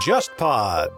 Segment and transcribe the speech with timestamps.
[0.00, 0.88] JustPod。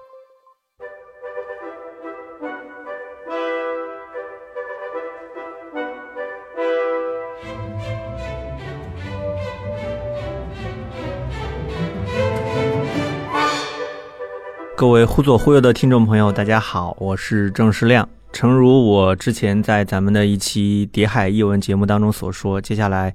[14.77, 18.09] 各位忽左忽右的听众朋友，大家好，我是郑世亮。
[18.33, 23.13] 诚如我之前在咱们的一期《谍海译文》节目当中所说，接下来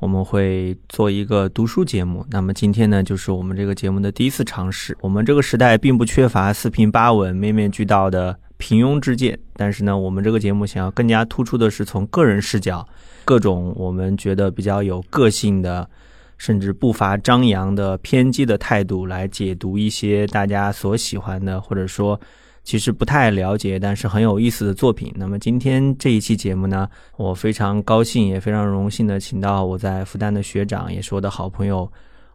[0.00, 2.24] 我们会做一个读书节目。
[2.30, 4.96] 那么今天呢，就是我们这个节目的第一次尝试。
[5.00, 12.86] 我们这个时代并不缺乏四平八稳、面面俱到的平庸之见，但是呢，我们这个节目想要更加突出的是从个人视角，
[13.24, 15.88] 各种我们觉得比较有个性的。
[16.38, 22.20] 甚至不乏张扬的偏激的态度来解读一些大家所喜欢的，或者说
[22.66, 25.12] 其实不太了解但是很有意思的作品。
[25.14, 31.88] 那么今天这一期节目呢，我非常高兴也非常荣幸的请到我在复旦的学长，也是我的好朋友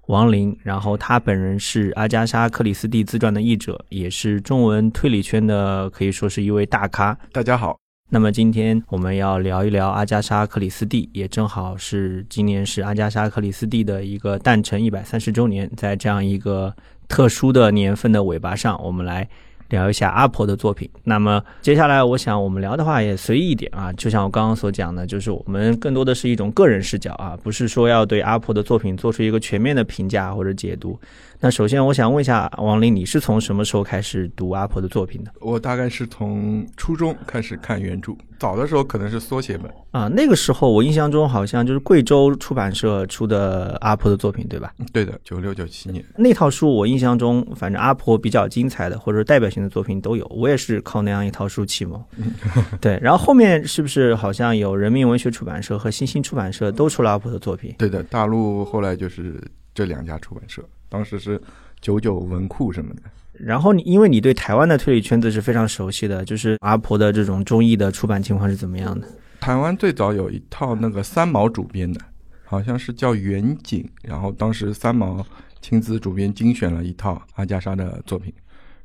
[0.07, 0.57] 王林。
[0.63, 7.15] 然后他本人是阿加莎·克里斯蒂自传的译者，也是中文推理圈的可以说是一位大咖。
[7.33, 7.77] 大家好。
[8.09, 16.73] 那么今天我们要聊一聊阿加莎·克里斯蒂，也正好是今年是阿加莎·克里斯蒂的一个诞辰一百三十周年，在这样一个
[17.09, 19.27] 特殊的年份的尾巴上，我们来
[19.71, 20.87] 聊一下阿婆的作品。
[21.03, 30.99] 那么接下来我想我们聊的话也随意一点啊，就像我刚刚所讲的，就是我们更多的是一种个人视角啊，不是说要对阿婆的作品做出一个全面的评价或者解读。
[31.39, 35.31] 那首先，我想问一下王林，你是从什么时候开始读阿婆的作品的？
[35.39, 40.07] 我大概是从初中开始看原著，早的时候可能是缩写本啊。
[40.07, 44.73] 那个时候我印象中好像就是贵州出版社出的阿婆的作品，对吧？
[44.91, 52.03] 对的，九六九七年那套书，我印象中反正阿婆比较精彩的或者代表性的作品都有，我也是靠那样一套书启蒙。
[52.81, 57.75] 对，然后后面是不是好像有人民文学出版社和新兴出版社都出了阿婆的作品？
[57.77, 59.39] 对的，大陆后来就是
[59.75, 60.63] 这两家出版社。
[60.89, 61.39] 当时是
[61.79, 63.01] 九九文库什么的，
[63.43, 69.07] 然后你因为你对台湾的推理圈子是非常熟悉的，就是阿婆的这种中译的出版情况是怎么样的？
[69.39, 71.99] 台湾最早有一套那个三毛主编的，
[72.45, 75.25] 好像是叫远景，然后当时三毛
[75.61, 78.31] 亲自主编精选了一套阿加莎的作品，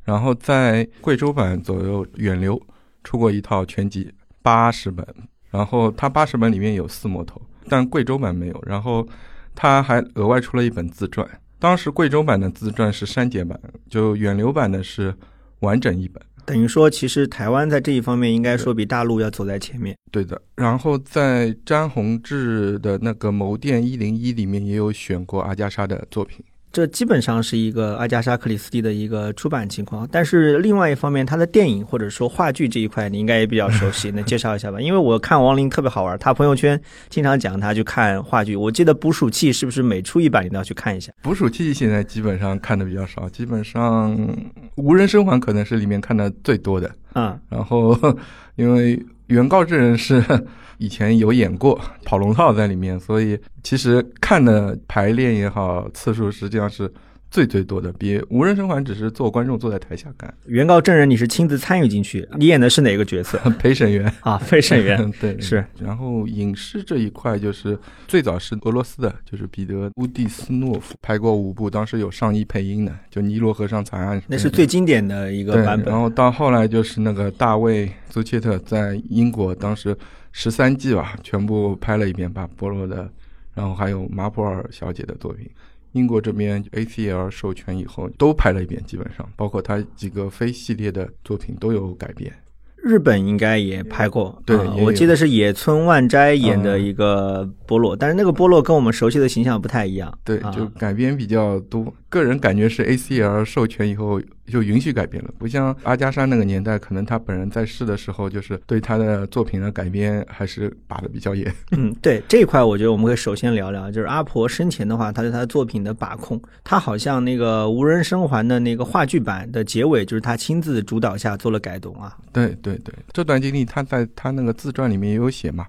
[0.03, 2.61] 然后在贵州版左右远流
[3.05, 5.07] 出过一套全集八十本，
[5.51, 9.07] 然后它八十本里面有四魔头，但贵州版没有，然后
[9.55, 11.29] 他还额外出了一本自传。
[11.67, 13.59] 当时贵州版的自传是删节版，
[13.91, 15.13] 就远流版的是
[15.59, 16.23] 完整一本。
[16.45, 19.97] 等于说，其实台湾在这一方面应该说比大陆要走在前面。
[20.13, 20.41] 对的。
[20.55, 26.39] 然后在詹宏志的那个《谋电一零一》里面也有选过阿加莎的作品。
[26.77, 34.79] 这基本上是一个阿加莎·克里斯蒂的一个出版情况，但是另外一方面，他的电影或者说话剧这一块，你应该也比较熟悉， 能介绍一下吧？
[34.79, 36.79] 因为我看王林特别好玩，他朋友圈
[37.09, 38.55] 经常讲他去看话剧。
[38.55, 41.11] 我记得《捕鼠器》是不是每出一版你都要去看一下？
[41.23, 44.15] 《捕鼠器》现在基本上看的比较少，基本上
[44.75, 46.95] 《无人生还》可能是里面看的最多的。
[47.15, 47.99] 嗯，然后
[48.57, 50.23] 因为原告这人是。
[50.79, 56.93] 以前有演过跑龙套在里面，所以其实看的排练也好，次数实际上是。
[57.31, 60.33] 最最多的，比无人生还只是做观众坐在台下看。
[60.47, 63.39] 原告证人你是亲自参与进去，你演的是哪个角色？
[63.59, 65.65] 陪审员啊，陪审员 对是。
[65.79, 75.93] 然后影视这一块就是最早是俄罗斯的，就是彼得乌蒂斯诺夫拍过五部，当时有上亿配音的，就尼罗河上惨案，那是最经典的一个版本。
[75.93, 79.95] 然后到后来就是那个大卫苏切特在英国当时
[80.33, 83.11] 十三季吧，全部拍了一遍，把波罗的，
[83.53, 85.51] 然后还有马普尔小姐的作品。
[85.97, 92.31] 英国这边 ACL 授权以后，都拍了一遍，基本上包括他几个非系列的作品都有改编。
[92.77, 100.17] 日本应该也拍过，对，我记得是野村万斋演的一个波洛，但是那个波洛跟我们熟悉的形象不太一样。
[100.23, 101.93] 对，就改编比较多。
[102.09, 111.53] 个人感觉是 ACL 授权以后就允许改编了，不像阿加莎那个年代，可能他本人在世的时候，就是对他的作品的改编还是把的比较严。
[111.73, 122.17] 嗯，对这一块，我觉得我们可以首先聊聊，就是阿婆生前的话，他对他的作品的把控，他好像那个无人生还的那个话剧版的结尾，就是他亲自主导下做了改动啊。
[122.33, 125.67] 对对对，这段经历他在他那个自传里面也有写嘛，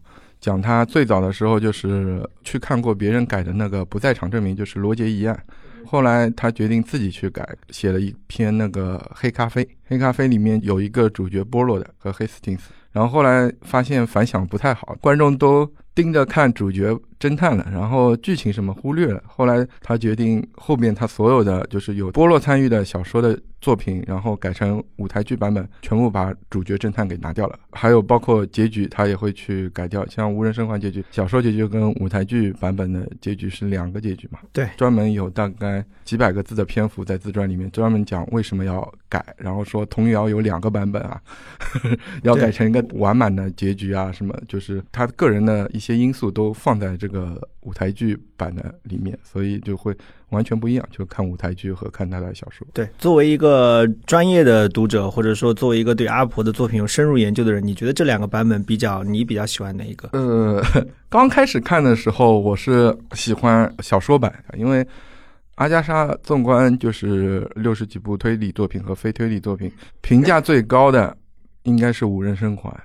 [0.47, 5.37] 讲他最早的时候就是去看过别人改的那个不在场证明，就是罗杰一案。
[5.85, 9.61] 后来他决定自己去改，写了一篇那个《黑咖啡》。
[9.87, 19.19] 《黑咖啡》里面有一个主角波洛的和黑斯汀斯，然后后来发现反响不太好，观众都盯着看主角侦探了，然后剧情什么忽略了。
[19.25, 27.57] 后来他决定后面他所有的就是有波洛参与的小说的作品，然后改成舞台剧版本，全部把主角侦探给拿掉了。
[27.71, 34.37] 还有包括结局，他也会去改掉，像《无人生还》结局，小说结局跟舞台剧版本的结局是两个结局嘛？
[34.53, 41.19] 对，专门有大概几百个字的篇幅在自传里面，专门讲为什么要改，然后说童谣有两个版本啊，
[42.21, 49.95] 要改成一个完满的结局啊，什么就是他个人的一些因素都放在这个舞台剧版的里面，所以就会
[50.29, 52.67] 完全不一样，就看舞台剧和看他的小说。
[52.73, 60.09] 对，作为一个专业的读者，或者说作为一个对阿婆的作品有深入研究的人，你觉得这两个版本比较，你比较喜欢哪一个？
[60.13, 60.61] 呃，
[61.09, 64.85] 刚开始看的时候，我是喜欢小说版，因为
[65.55, 71.15] 阿加莎纵观就是六十几部推理作品和非推理作品，评价最高的
[71.63, 72.69] 应该是《无人生还》。《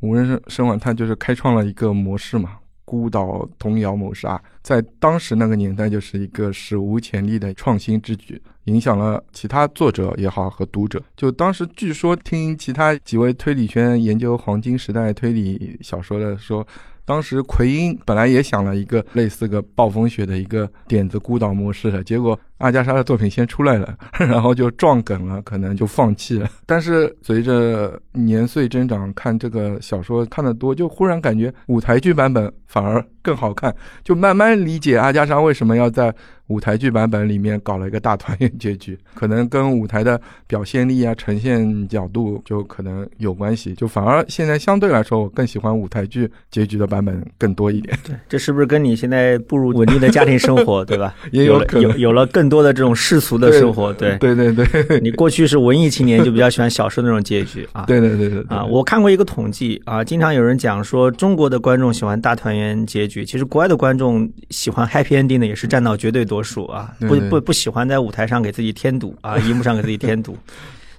[0.00, 0.68] 无人生生。
[0.68, 11.02] 还》它就是开创了一个模式嘛，孤岛童谣谋杀，在当时那个年代就是一个史无前例的创新之举，影响了其他作者也好和读者。
[11.16, 16.66] 就当时据说听其他几位推理圈研究黄金时代推理小说的说。
[17.04, 26.48] 当时奎因本来也想了一个类似个暴风雪的一个点子孤岛模式的，结果阿加莎的作品先出来了， 然后就撞梗了，可能就放弃了。
[26.66, 33.74] 但是随着年岁增长，看这个小说看得多，就忽然感觉舞台剧版本反而更好看，
[34.04, 36.14] 就慢慢理解阿加莎为什么要在
[36.48, 43.74] 舞台剧版本里面搞了一个大团圆结局，可能跟舞台的表现力啊、呈现角度就可能有关系。
[43.74, 47.96] 就反而现在相对来说，我更喜欢舞台剧结局的版本更多一点。
[48.02, 51.14] 对，这是不是跟你现在步入稳定的家庭生活，对吧？
[51.32, 54.16] 也有可能有了更多的这种世俗的生活，对。
[54.18, 57.84] 对对对 你过去是文艺青年，就比较喜欢小说那种结局啊。
[57.86, 70.36] 对对对对对啊，我看过一个统计啊，经常有人讲说中国的观众喜欢大团圆结局，其实国外的观众喜欢 happy ending 的也是占到绝对多数啊，不不不喜欢在舞台上给自己添堵啊， 荧幕上给自己添堵。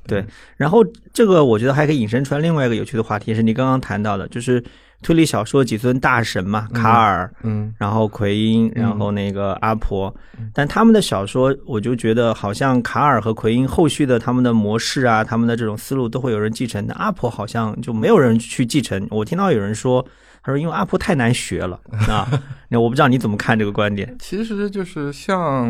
[0.07, 0.25] 对，
[0.57, 4.63] 然后这个我觉得还可以引申出来另外一个有趣的话题，是你刚刚谈到的，就是
[5.01, 10.13] 推理小说几尊大神嘛，卡尔，嗯然后奎因，然后那个阿婆，
[10.53, 19.07] 但他们的小说，我就觉得好像卡尔和奎因后续的他们的模式啊，他们的这种思路都会有人继承，但阿婆好像就没有人去继承。
[19.09, 20.05] 我听到有人说，
[20.43, 21.79] 他说因为阿婆太难学了
[22.09, 22.27] 啊，
[22.67, 24.13] 那我不知道你怎么看这个观点？
[24.19, 25.69] 其实就是像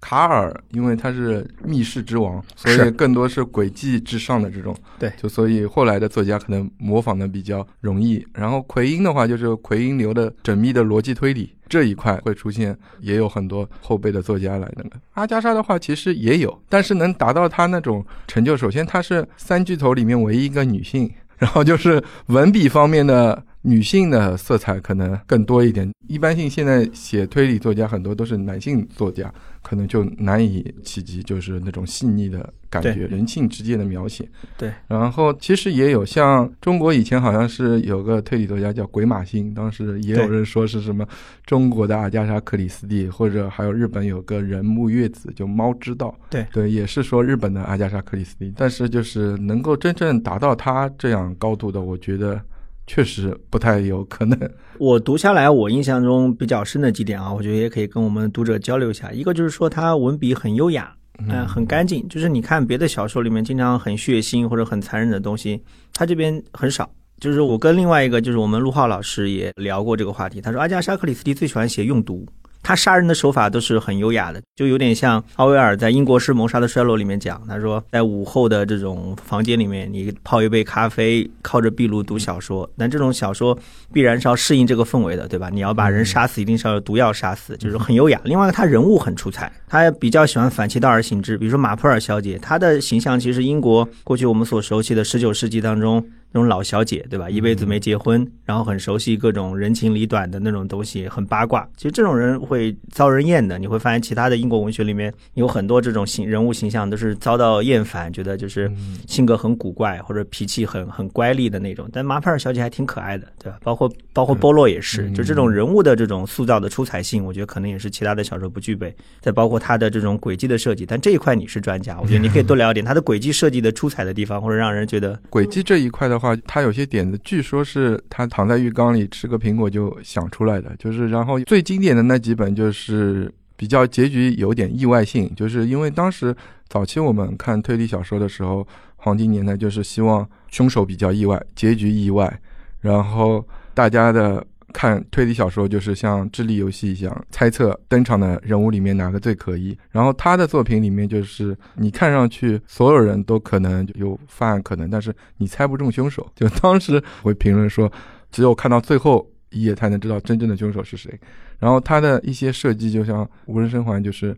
[0.00, 4.76] 卡尔，因为他是密室之王，所以更多是诡计之上的这种。
[4.98, 8.24] 对就所以后来的作家可能模仿的比较容易。
[8.32, 14.90] 然后奎因的话，就是奎因流的缜密的逻辑推理这一块会出现，也有很多后辈的作家来那个。
[15.14, 21.10] 阿加莎的话其实也有，但是能达到他那种成就，首先她是三巨头里面唯一一个女性。
[21.38, 25.90] 然后就是文笔方面的女性的色彩可能更多一点。
[26.06, 34.28] 一般性现在写推理作家很多都是男性作家，可能就难以企及就是那种细腻的感觉，人性之间的描写。
[34.56, 41.04] 对，然后其实也有像中国以前好像是有个推理作家叫鬼马星，当时也有人说是什么
[41.44, 46.16] 中国的阿加莎克里斯蒂，或者还有日本有个人木月子，就猫之道。
[46.30, 52.40] 对对，也是说日本的阿加莎克里斯蒂，但是就是能够真正达到他这样高度的，我觉得
[52.86, 54.38] 确实不太有可能。
[54.78, 59.10] 我读下来，我印象中比较深的几点啊，我觉得也可以跟我们读者交流一下。
[59.12, 62.06] 一个就是说他文笔很优雅，嗯、很干净。
[62.08, 65.62] 就是你看别的小说里面经常很血腥或者很残忍的东西，
[65.94, 66.90] 他这边很少。
[67.18, 72.26] 就是我跟另外一个就是我们陆浩老师也聊过这个话题，他说阿加莎克里斯蒂最喜欢写用毒。
[72.66, 82.68] 他杀人的手法都是很优雅的，就有点像奥威尔在《英国式谋杀的衰落》里面讲，他说在午后的这种房间里面，你泡一杯咖啡，靠着壁炉读小说。
[82.76, 83.56] 但这种小说
[83.92, 85.48] 必然是要适应这个氛围的，对吧？
[85.48, 88.20] 你要把人杀死，一定是要毒药杀死，就是很优雅。
[88.24, 91.38] 另外，他人物很出彩，他比较喜欢反其道而行之。
[91.38, 96.04] 比如说马普尔小姐，她的形象其实英国过去我们所熟悉的十九世纪当中
[96.36, 97.30] 那种老小姐，对吧？
[97.30, 101.66] 一辈子没结婚，然后很熟悉各种人情礼短的那种东西，很八卦。
[101.78, 103.58] 其实这种人会遭人厌的。
[103.58, 108.70] 你会发现，其他的英国文学里面有很多这种形人物形象都是遭到厌烦，觉得就是
[109.06, 111.88] 性格很古怪或者脾气很很乖戾的那种。
[111.90, 113.58] 但马普尔小姐还挺可爱的，对吧？
[113.62, 118.94] 包括包括波洛也是，就这种人物的这种塑造的出彩性，我觉得可能也是其他的小说不具备。
[119.22, 136.34] 再包括他的这种轨迹的设计，但这一块你是专家，我觉得你可以多聊一点他的轨迹设计的出彩的地方，或者让人觉得轨迹这一块的话，啊，他有些点子，据说是他躺在浴缸里吃个苹果就想出来的，就是然后最经典的那几本就是比较结局有点意外性，就是因为当时
[136.68, 138.66] 早期我们看推理小说的时候，
[138.96, 142.40] 黄金年代就是希望凶手比较意外，结局意外，
[142.80, 144.44] 然后大家的
[144.76, 149.74] 看推理小说就是像智力游戏一样，猜测登场的人物里面哪个最可疑。
[149.90, 156.30] 然后他的作品里面就是你看上去所有人都可能有犯案可能，但是你猜不中凶手。
[156.34, 157.90] 就当时会评论说，
[158.30, 161.18] 只有看到最后一页才能知道真正的凶手是谁。
[161.58, 164.36] 然后他的一些设计就像无人生还，就是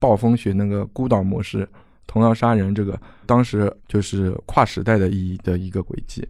[0.00, 1.68] 暴风雪那个孤岛模式。
[2.08, 6.26] 同样杀人，这个当时就是跨时代的意义的一个轨迹，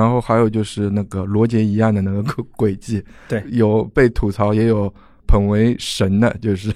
[0.00, 2.22] 然后还有就是那个罗杰一案的那个
[2.56, 4.92] 轨迹，对，有被吐槽，也有
[5.30, 6.72] 捧为神的，就是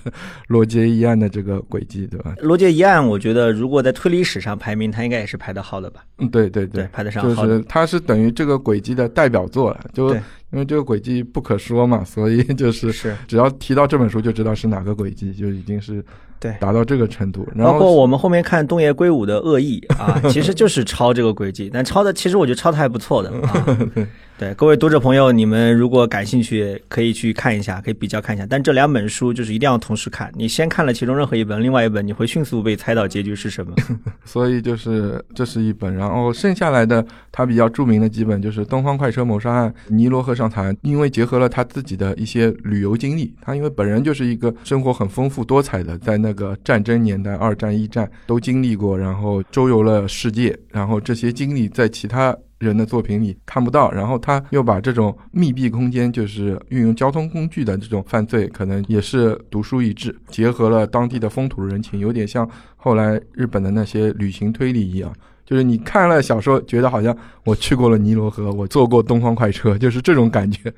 [0.46, 2.32] 罗杰一案的这个轨迹，对吧？
[2.38, 6.04] 罗杰一案，我觉得如果在推理史上排名，他应该也是排得好的吧？
[6.18, 16.04] 嗯，对对对，排得上，就是他是等于这个轨迹的代表作了，就因为这个轨迹不可说嘛，所以就是是只要提到这本书就知道是哪个轨迹，就已经是。
[16.40, 23.78] 对，达到这个程度，然后包括我们后面看东野圭吾的《恶意》啊，其实就是抄这个轨迹，但抄的其实我觉得抄的还不错的啊。
[24.36, 28.44] 对，各位读者朋友，你们如果感兴趣，可以去看一下，可以比较看一下。
[28.44, 33.72] 但这两本书就是一定要同时看，你先看了其中任何一本，另外一本你会迅速被猜到结局是什么。
[34.26, 52.36] 所以就是这是一本，然后剩下来的他比较著名的几本就是《东方快车谋杀案》《尼罗河上谈》，因为结合了他自己的一些旅游经历，他因为本人就是一个生活很丰富多彩的，在那个战争年代，二战、一战都经历过，然后周游了世界，然后这些经历在其他。
[52.58, 65.12] 人的作品里看不到，然后他又把这种密闭空间，就是运用交通工具的这种犯罪，可能也是独树一帜，结合了当地的风土人情，有点像后来日本的那些旅行推理一样，
[65.44, 70.72] 就是你看了小说，觉得好像我去过了尼罗河，我坐过东方快车，就是这种感觉。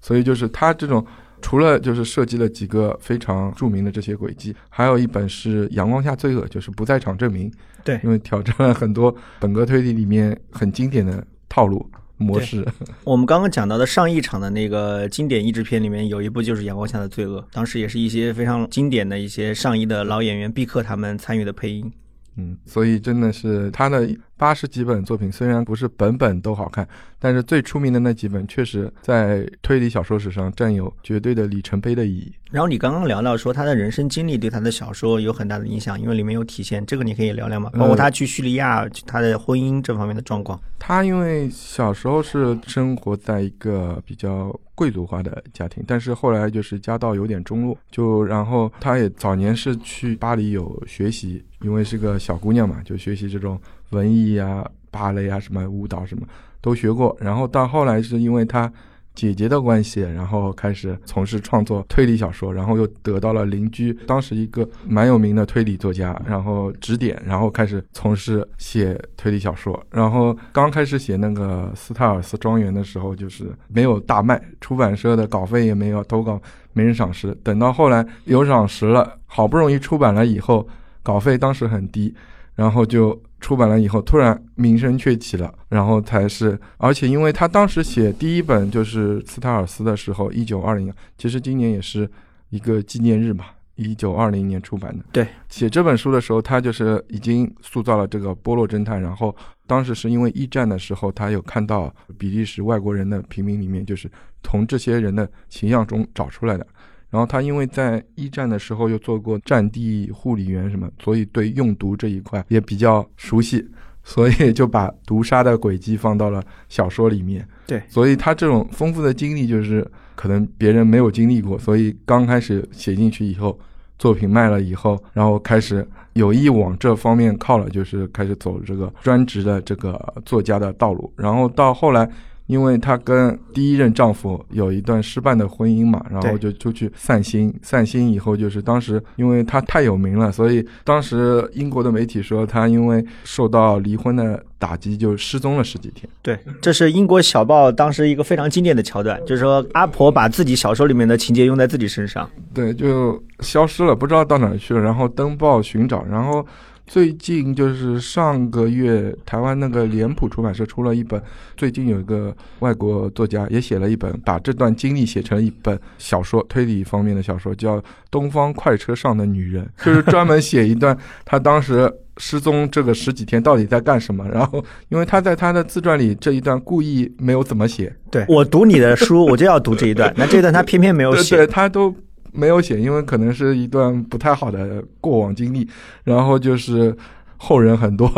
[0.00, 1.04] 所以就是他这种。
[1.40, 7.50] 除了就是设计了几个非常著名的这些轨迹，还有一本是《阳光下罪恶》，就是不在场证明。
[7.84, 12.66] 对，因为挑战了很多本格推理里面很经典的套路模式。
[13.04, 21.90] 我们刚刚讲到的上一场的那个经典译制片里面有一部就是《阳光下的罪恶》，当时也是一些非常经典的一些上一的老演员毕克他们参与的配音。
[22.38, 26.86] 嗯，所以真的是他的八十几本作品，虽然不是本本都好看，
[27.18, 32.32] 但是最出名的那几本，确实在推理小说史上占有绝对的里程碑的意义。
[32.52, 37.68] 然后你刚刚聊到说他的人生经历对他的小说有很大的影响，因为里面有体现，这个你可以聊聊吗？
[37.74, 40.58] 包括他去叙利亚，他的婚姻这方面的状况。
[40.78, 56.24] 他因为小时候是生活在一个比较贵族化的家庭，但是后来就是家道有点中落，就然后他也早年是去巴黎有学习，因为是个小姑娘嘛，就学习这种文艺啊、芭蕾啊、什么舞蹈什么
[56.60, 58.72] 都学过，然后到后来是因为他。
[59.18, 69.84] 姐姐的关系，然后开始从事创作推理小说，然后又得到了邻居当时一个蛮有名的推理作家，然后指点，然后开始从事写推理小说。
[69.90, 76.40] 然后刚开始写那个斯泰尔斯庄园的时候，就是没有大卖，出版社的稿费也没有，投稿
[76.72, 77.36] 没人赏识。
[77.42, 80.64] 等到后来有赏识了，好不容易出版了以后，
[81.02, 82.14] 稿费当时很低，
[82.54, 83.20] 然后就。
[83.40, 92.10] 出版了以后，突然名声鹊起了，然后才是，而且因为他当时写第一本就是斯塔尔斯的时候，一九二零，其实今年也是
[92.50, 93.44] 一个纪念日嘛，
[93.76, 95.04] 一九二零年出版的。
[95.12, 99.34] 对，写这本书的时候，他就是已经塑造了这个波洛侦探，然后
[99.66, 104.10] 当时是因为一战的时候，他有看到比利时外国人的平民里面，就是
[104.42, 106.66] 从这些人的形象中找出来的。
[107.10, 113.66] 然后他因为在一战的时候又做过战地护理员什么，所以对用毒这一块也比较熟悉，
[114.04, 117.48] 所以就把毒杀的轨迹放到了小说里面。
[117.66, 123.58] 对，所以他这种丰富的经历就是可能别人没有经历过，所以刚开始写进去以后，
[123.98, 132.10] 作品卖了以后，然后开始有意往这方面靠了，就是开始走这个专职的这个作家的道路，然后到后来。
[132.48, 137.54] 因为她跟第一任丈夫有一段失败的婚姻嘛，然后就出去散心。
[137.62, 146.08] 散心以后，就是当时因为她太有名了，所以当时英国的媒体说她因为受到离婚的打击，就失踪了十几天。
[146.20, 152.28] 对，这是英国小报当时一个非常经典的桥段，就是说阿婆把自己小说里面的情节用在自己身上。
[152.52, 154.80] 对，就消失了，不知道到哪儿去了。
[154.80, 156.44] 然后登报寻找，然后。
[156.88, 161.22] 最近就是上个月，台湾那个脸谱出版社出了一本。
[161.54, 167.78] 最近有一个外国作家也写了一本，把这段经历写成一本小说，推理方面的小说，叫
[168.10, 174.26] 《东方快车上的女人》， 就是专门写一段他当时失踪这个十几天到底在干什么。
[174.26, 177.94] 然后，因为他在他的自传里这一段故意没有怎么写。
[178.10, 180.10] 对我读你的书，我就要读这一段。
[180.16, 181.94] 那这段他偏偏没有写，对他都。
[182.32, 185.68] 没有写，因为可能是一段不太好的过往经历，
[186.04, 186.96] 然后就是
[187.36, 188.08] 后人很多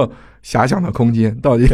[0.42, 1.66] 遐想的空间，到底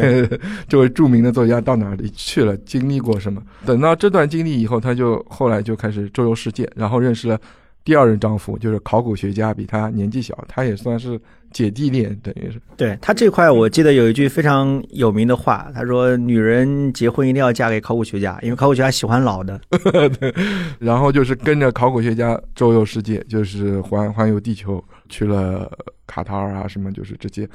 [0.69, 3.43] 这位 著名的作家到哪里去了，经历过什么？
[3.65, 7.41] 等到这段经历以后，他就后来就开始周游世界，然后认识了
[7.87, 11.19] 第二任丈夫，就是考古学家，比他年纪小，他也算是
[11.53, 12.61] 姐弟恋，等于是。
[12.77, 19.61] 对他这块，我记得有一句非常有名的话，他说：“女人结婚一定要嫁给考古学家，因为考古学家喜欢老的。
[20.19, 20.35] 对，
[20.81, 25.71] 然后就是跟着考古学家周游世界，就是环环游地球，去了
[26.09, 27.49] 卡塔尔啊，什么就是这些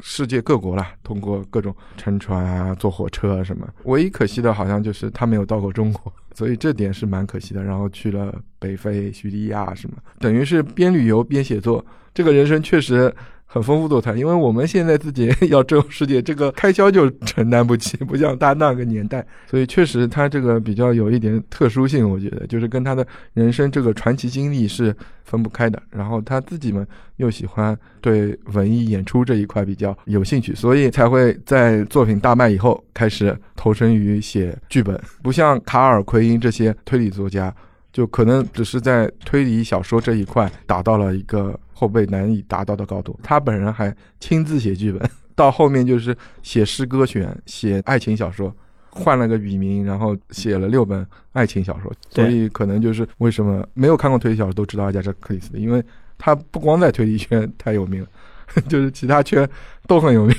[0.00, 3.68] 世界各国了，通过各种乘船啊、坐火车啊什么。
[3.84, 7.62] 唯一可惜的，好像就是他没有到过中国，所以这点是蛮可惜的。
[7.62, 13.14] 然后去了北非、叙利亚什么，等于是边旅游边写作，这个人生确实。
[13.50, 25.82] 很丰富多彩，因为我们现在自己 要周游世界，这个开销就承担不起， 不像他那个年代，所以确实他这个比较有一点特殊性，我觉得就是跟他的人生这个传奇经历是分不开的。
[25.90, 26.86] 然后他自己们
[27.16, 37.52] 又喜欢对文艺演出这一块比较有兴趣，所以才会在作品大卖以后开始投身于写剧本，不像卡尔奎因这些推理作家。
[37.90, 43.16] 就可能只是在推理小说这一块达到了一个后辈难以达到的高度。
[43.22, 48.52] 他本人还亲自写剧本， 到后面就是写诗歌选、写爱情小说，
[48.90, 51.92] 换了个笔名，然后写了六本爱情小说。
[52.10, 55.80] 所以可能就是为什么没有看过推理小说都知道阿加莎·克里斯蒂，因为
[56.18, 58.08] 他不光在推理圈太有名了，
[58.68, 59.48] 就是其他圈
[59.86, 60.34] 都很有名，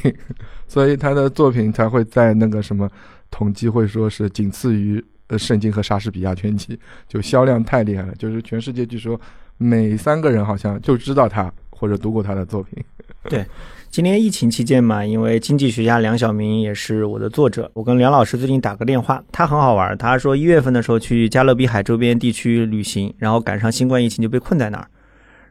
[0.67, 2.89] 所以他的作品才会在那个什么
[3.31, 5.01] 统计会说是仅次于。
[5.29, 6.75] 呃，圣经和莎士比亚全集
[7.07, 9.21] 就销量太厉害了，就是全世界据说
[9.59, 12.83] 每三个人好像就知道他或者读过他的作品。
[13.29, 13.45] 对，
[13.91, 24.87] 今年疫情期间嘛，因为经济学家梁晓明也是我的作者，我跟梁老师最近打个电话，他很好玩，他说一月份的时候去加勒比海周边地区旅行，然后赶上新冠疫情就被困在那儿。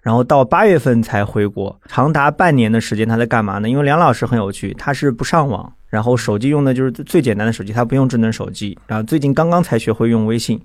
[0.01, 3.69] 然后到八月份才回国，长达半年的时间他在干嘛呢？
[3.69, 8.79] 因为梁老师很有趣，他是不上网，然后手机用的就是最简单的手机，他不用智能手机。
[8.87, 10.59] 然后最近刚刚才学会用微信，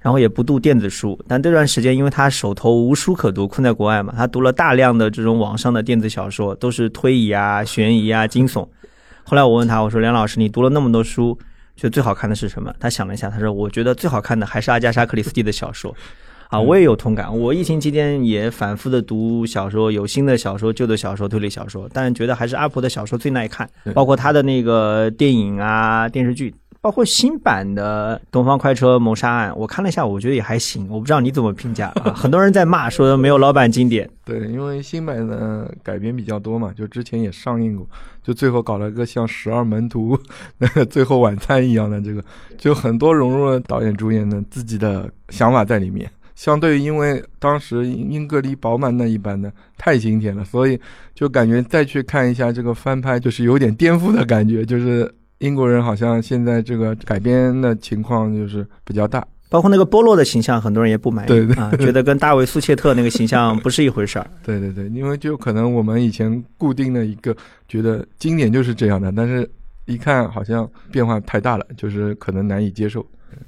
[0.00, 1.18] 然后也不读电子书。
[1.28, 8.66] 但这段时间因为他手头无书可读，困在国外嘛，他读了大量的这种网上的电子小说，都是推理啊、悬疑啊、惊悚。
[9.22, 11.38] 后来我问他，我说梁老师，你读了那么多书，
[11.76, 12.74] 觉得最好看的是什么？
[12.80, 15.94] 他想了一下，他说，我觉得最好看的还是阿加莎·克里斯蒂的小说。
[16.48, 17.38] 啊，我也有同感。
[17.38, 23.70] 我疫情期间也反复的读小说，有新的小说、旧的小说、推理小说，但觉得还是阿婆的小说最耐看。
[23.94, 30.88] 包括他的那个电影啊、电视剧，包括新版的《东方快车谋杀案》，我看了一下，我觉得也还行。
[30.88, 32.12] 我不知道你怎么评价啊？
[32.16, 34.08] 很多人在骂，说没有老版经典。
[34.24, 37.86] 对，因为新版的改编比较多嘛，就之前也上映过，
[38.22, 40.16] 就最后搞了个像《十二门徒》
[40.56, 42.24] 那个《最后晚餐》一样的这个，
[42.56, 46.10] 就很多融入了导演主演的自己的想法在里面。
[46.34, 50.80] 相对于，因为当时英格丽·饱满那一版的太经典了，所以
[51.14, 54.64] 就感觉再去看一下这个翻拍，就是有点颠覆的感觉。
[54.64, 64.30] 就是英国人好像现在这个改编的情况就是比较大，包括那个波洛的形象，很多人也不满意，对对啊，觉得跟大卫·苏切特那个形象不是一回事儿。
[64.44, 67.34] 对对对，因为就可能我们以前固定的一个
[67.68, 69.50] 觉得经典就是这样的，但是
[69.86, 73.04] 一看好像变化太大了，就是可能难以接受。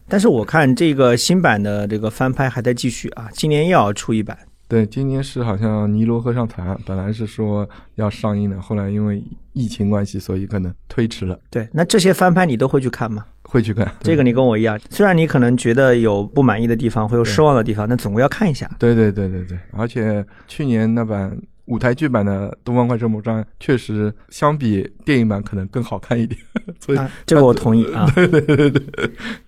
[0.08, 4.36] 但是我看这个新版的这个翻拍还在继续啊，今年又要出一版。
[4.72, 11.38] 对，今年是好像《尼罗河上惨案》本来是说要上映的，后来因为疫情关系，所以可能推迟了。
[11.50, 13.22] 对，那这些翻拍你都会去看吗？
[13.42, 13.86] 会去看。
[14.00, 18.66] 这个你跟我一样，虽然你可能觉得有不满意的地方，会有失望的地方，但总归要看一下。
[18.78, 21.36] 对对对对对，而且去年那版。
[21.66, 26.38] 舞台剧版的《东方快车谋杀案》确实相比电影版可能更好看一点，
[26.80, 28.10] 所以这个我同意啊。
[28.14, 28.82] 对对对对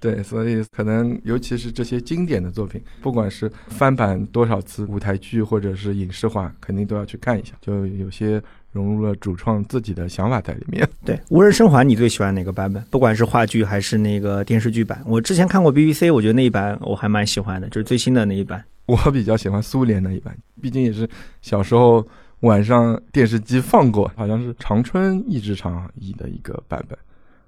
[0.01, 7.53] 对，所以可能尤其是这些经典的作品，不管是翻版多少次舞台剧或者是影视化，肯定都要去看一下。
[7.61, 10.89] 就有些融入了主创自己的想法在里面。
[11.05, 12.83] 对《无人生还》，你最喜欢哪个版本？
[12.91, 18.65] 不管是话剧还是那个电视剧版，我之前看过 BBC，我觉得那一版我还蛮喜欢的，就是最新的那一版。
[18.87, 21.09] 我比较喜欢苏联那一版，毕竟也是
[21.41, 22.07] 小时候
[22.41, 26.99] 晚上电视机放过，好像是长春译制厂译的一个版本。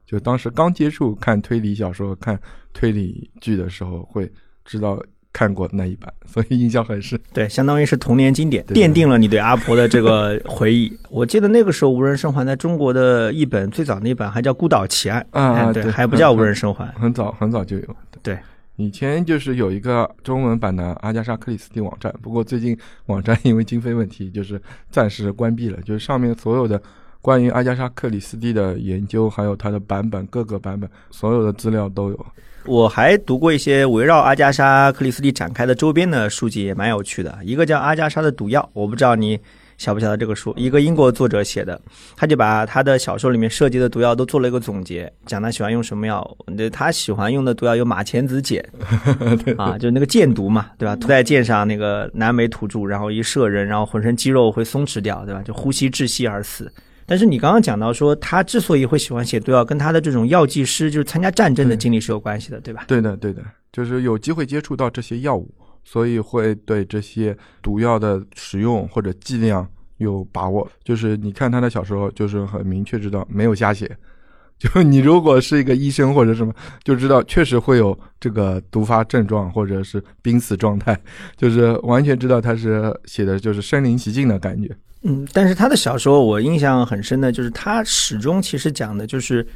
[0.07, 2.39] 就当时刚接触看推理小说、看
[2.73, 4.31] 推理剧的时候，会
[4.65, 4.99] 知道
[5.33, 7.21] 看过那一版，所以印象很深。
[7.33, 10.97] 对，相当于是童年经典，奠定了你对阿婆的这个回忆。
[11.11, 17.97] 我记得那个时候《无人生还》在中国的译本最早那版还叫《孤岛奇案》啊，对，还不叫《无人生还》，很早很早就有。
[18.23, 18.39] 对。
[18.77, 24.61] 以前就是有一个中文版的阿加莎·克里斯蒂网站，不过最近网站因为经费问题，就是
[24.91, 25.81] 暂时关闭了。
[25.83, 26.81] 就是上面所有的
[27.23, 32.27] 关于阿加莎·克里斯蒂的研究，还有它的版本各个版本所有的资料都有。
[32.67, 37.39] 我还读过一些围绕阿加莎·克里斯蒂展开的周边的书籍，也蛮有趣的。
[37.43, 39.39] 一个叫《阿加莎的毒药》，我不知道你
[39.79, 40.55] 晓不晓得这个书？
[40.57, 41.81] 一个英国作者写的，
[42.17, 46.37] 他就把他的小说里面涉及的毒药都做了一个总结，讲他喜欢用什么药。
[46.73, 48.63] 他喜欢用的毒药有马钱子碱，
[49.59, 50.97] 啊，就是那个箭毒嘛，对吧？
[50.97, 55.43] 涂在箭上，那个南美土著，然后一射人，然后浑身肌肉会松弛掉，对吧？
[55.43, 56.73] 就呼吸窒息而死。
[57.09, 62.85] 但是你刚刚讲到说，他之所以会喜欢写毒药，跟他的这种药剂师，就是参加战争的经历是有关系的，对吧？
[62.89, 65.49] 对的，对的，就是有机会接触到这些药物，
[65.89, 69.65] 所以会对这些毒药的使用或者剂量
[69.99, 70.69] 有把握。
[70.83, 73.89] 就是你看他的小说，就是很明确知道没有瞎写。
[74.59, 80.99] 就你如果是一个医生或者什么，就知道确实会有这个毒发症状或者是濒死状态，
[81.37, 84.75] 就是完全知道他是写的就是身临其境的感觉。
[85.03, 89.47] 嗯，但是他的小说我印象很深的，就是他始终其实讲的就是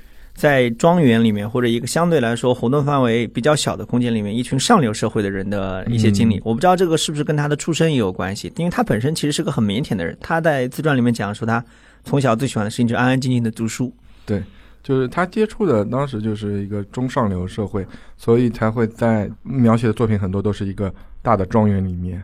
[0.40, 6.40] 在庄园里面或者一个相对来说活动范围比较小的空间里面，一群上流社会的人的一些经历。
[6.42, 10.16] 我不知道这个是不是跟他的出身也有关系，因为他本身其实是个很腼腆的人。
[10.18, 11.62] 他在自传里面讲说，他
[12.04, 13.94] 从小最喜欢的事情就是安安静静的读书。
[14.24, 14.42] 对，
[14.82, 22.22] 就是他接触的当时就是一个中上流社会，所以才会在描写的作品很多都是一个大的庄园里面。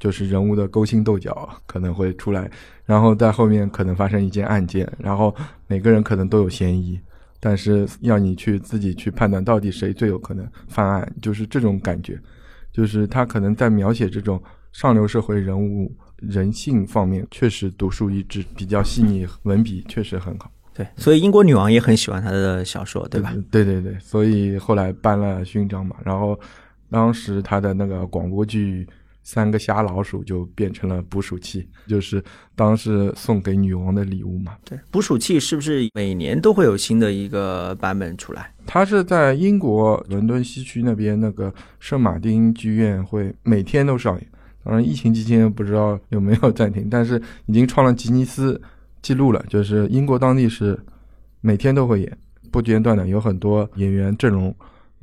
[0.00, 2.50] 就是人物的勾心斗角可能会出来，
[2.84, 5.32] 然后在后面可能发生一件案件，然后
[5.68, 6.98] 每个人可能都有嫌疑，
[7.44, 12.16] 但是要你去自己去判断到底谁最有可能犯案，就是这种感觉。
[12.72, 14.40] 就是他可能在描写这种
[14.72, 20.48] 上流社会人物人性方面，确实独树一帜，比较细腻，文笔确实很好。
[20.72, 23.34] 对，所以英国女王也很喜欢他的小说，对吧？
[23.50, 26.38] 对对对，所以后来颁了勋章嘛，然后
[26.90, 28.88] 当时他的那个广播剧。
[29.22, 32.22] 三个瞎老鼠就变成了捕鼠器，就是
[32.56, 34.56] 当时送给女王的礼物嘛。
[34.64, 38.52] 对，捕鼠器是不是每年都会有新的一个版本出来？
[38.66, 44.26] 它是在英国伦敦西区那边那个圣马丁剧院会每天都上演。
[44.64, 48.60] 当然，疫情期间不知道有没有暂停，但是已经创了吉尼斯
[49.02, 50.78] 记录了，就是英国当地是
[51.40, 52.18] 每天都会演，
[52.50, 54.54] 不间断的，有很多演员阵容。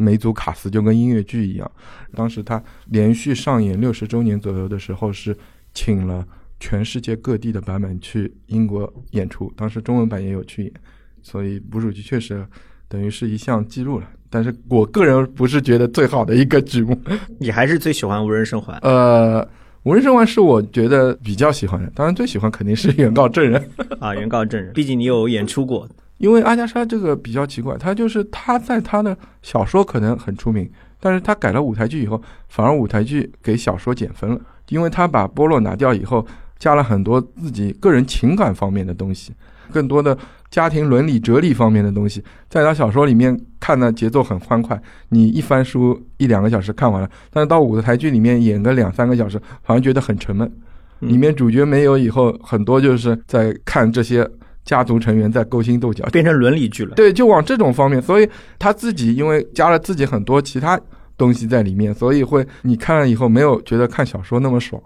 [0.01, 1.69] 每组卡斯就跟音乐剧一样，
[2.15, 5.37] 当时他连续上演六十周年左右的时候，是
[5.73, 6.25] 请了
[6.57, 10.73] 全世界各地的版本去英国演出，当时中文版也有去演，
[11.21, 12.47] 所以捕鼠剧确实
[12.87, 14.09] 等于是一项记录了。
[14.29, 16.97] 但是我个人不是觉得最好的一个剧目，
[17.37, 18.77] 你还是最喜欢无人生还？
[18.83, 19.45] 呃，
[19.83, 23.61] 无人生还是我觉得比较喜欢的，当然最喜欢肯定是原告证人
[23.99, 25.89] 啊，原告证人，毕竟你有演出过。
[26.19, 36.25] 因为阿加莎这个比较奇怪，他就是他在他的小说可能很出名，但是他改了舞台剧以后，反而舞台剧给小说减分了，因为他把波洛拿掉以后，
[36.57, 39.31] 加了很多自己个人情感方面的东西，
[39.71, 40.17] 更多的
[40.51, 44.77] 家庭伦理哲理方面的东西，在他小说里面看的节奏很欢快，
[45.07, 50.51] 你一翻书一两个小时看完了，但是到舞台剧里面演个两三个小时，反而觉得很沉闷，
[50.99, 54.29] 里面主角没有以后，很多就是在看这些。
[54.69, 56.93] 家族成员在勾心斗角，变成伦理剧了。
[56.93, 58.29] 对，就往这种方面，所以
[58.59, 60.79] 他自己因为加了自己很多其他
[61.17, 64.79] 东西在里面，所以会你看了以后没有觉得看小说那么爽。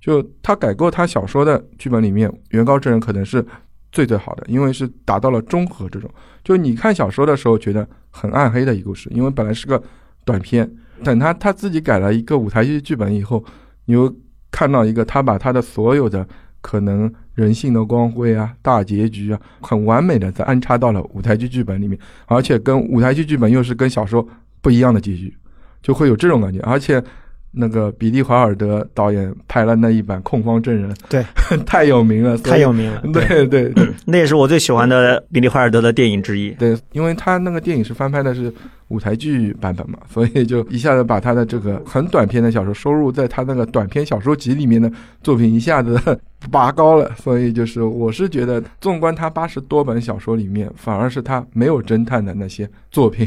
[0.00, 3.46] 就他改过他小说的剧本里面，原告证人可能是
[3.92, 6.10] 最最好的，因为是达到了中和这种。
[6.42, 9.80] 就你看小说的时候觉得很暗黑的一个故事，因为本来是个
[10.24, 10.68] 短片，
[11.04, 13.44] 等他他自己改了一个舞台剧剧本以后，
[13.84, 14.12] 你又
[14.50, 16.26] 看到一个他把他的所有的。
[16.60, 24.26] 可能人性的光辉啊，大结局啊，很完美的在安插到了舞台剧剧本里面，而且跟舞台剧剧本又是跟小说
[24.60, 25.32] 不一样的结局，
[25.80, 27.02] 就会有这种感觉，而且。
[27.52, 31.24] 那个比利·怀尔德导演拍了那一版《控方证人》，对，
[31.64, 33.02] 太有名了，太有名了。
[33.12, 36.50] 对对对，那也是我最喜欢的比利·怀尔德的电影之一。
[36.50, 38.52] 对，因为他那个电影是翻拍的是
[38.88, 44.90] 舞台剧版本嘛，所以就一下子把他的这个很短篇的小说收入在他那个短篇小说集里面的
[45.22, 45.98] 作品一下子
[46.52, 47.10] 拔高了。
[47.16, 53.26] 所以就是我是觉得，纵观他八十多本小说里面，反而是他没有侦探的那些作品，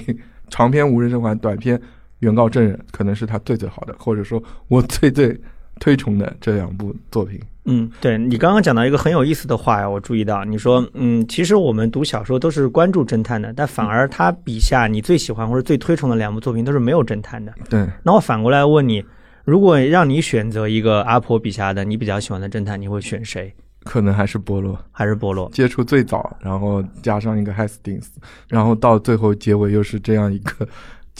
[0.50, 1.82] 长篇无人生还，短篇。
[2.22, 5.40] 原告证人可能是他最最好的，或者说我最最
[5.80, 7.40] 推崇的这两部作品。
[7.66, 17.54] 嗯，对你刚刚讲到一个很有意思的话呀，我注意到你说，嗯，其实我们读小说都是关注侦探的，但反而他笔下你最喜欢或者最推崇的两部作品都是没有侦探的。
[17.70, 17.88] 对。
[18.02, 19.06] 那我反过来问你，
[19.46, 23.54] 如果让你选择一个阿婆笔下的你比较喜欢的侦探，你会选谁？
[23.84, 28.08] 可能还是波洛，还是波洛接触最早，然后加上一个 Hastings，，
[28.48, 30.68] 然后到最后结尾又是这样一个。